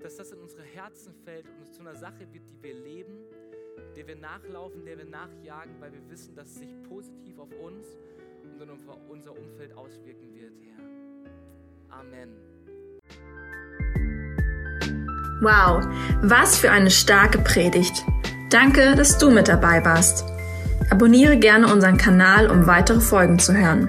[0.00, 3.18] dass das in unsere Herzen fällt und zu einer Sache wird, die wir leben,
[3.96, 7.86] der wir nachlaufen, der wir nachjagen, weil wir wissen, dass es sich positiv auf uns
[8.61, 11.98] und auf unser Umfeld auswirken wird, Herr.
[11.98, 12.30] Amen.
[15.40, 15.86] Wow,
[16.22, 18.04] was für eine starke Predigt.
[18.50, 20.24] Danke, dass du mit dabei warst.
[20.90, 23.88] Abonniere gerne unseren Kanal, um weitere Folgen zu hören.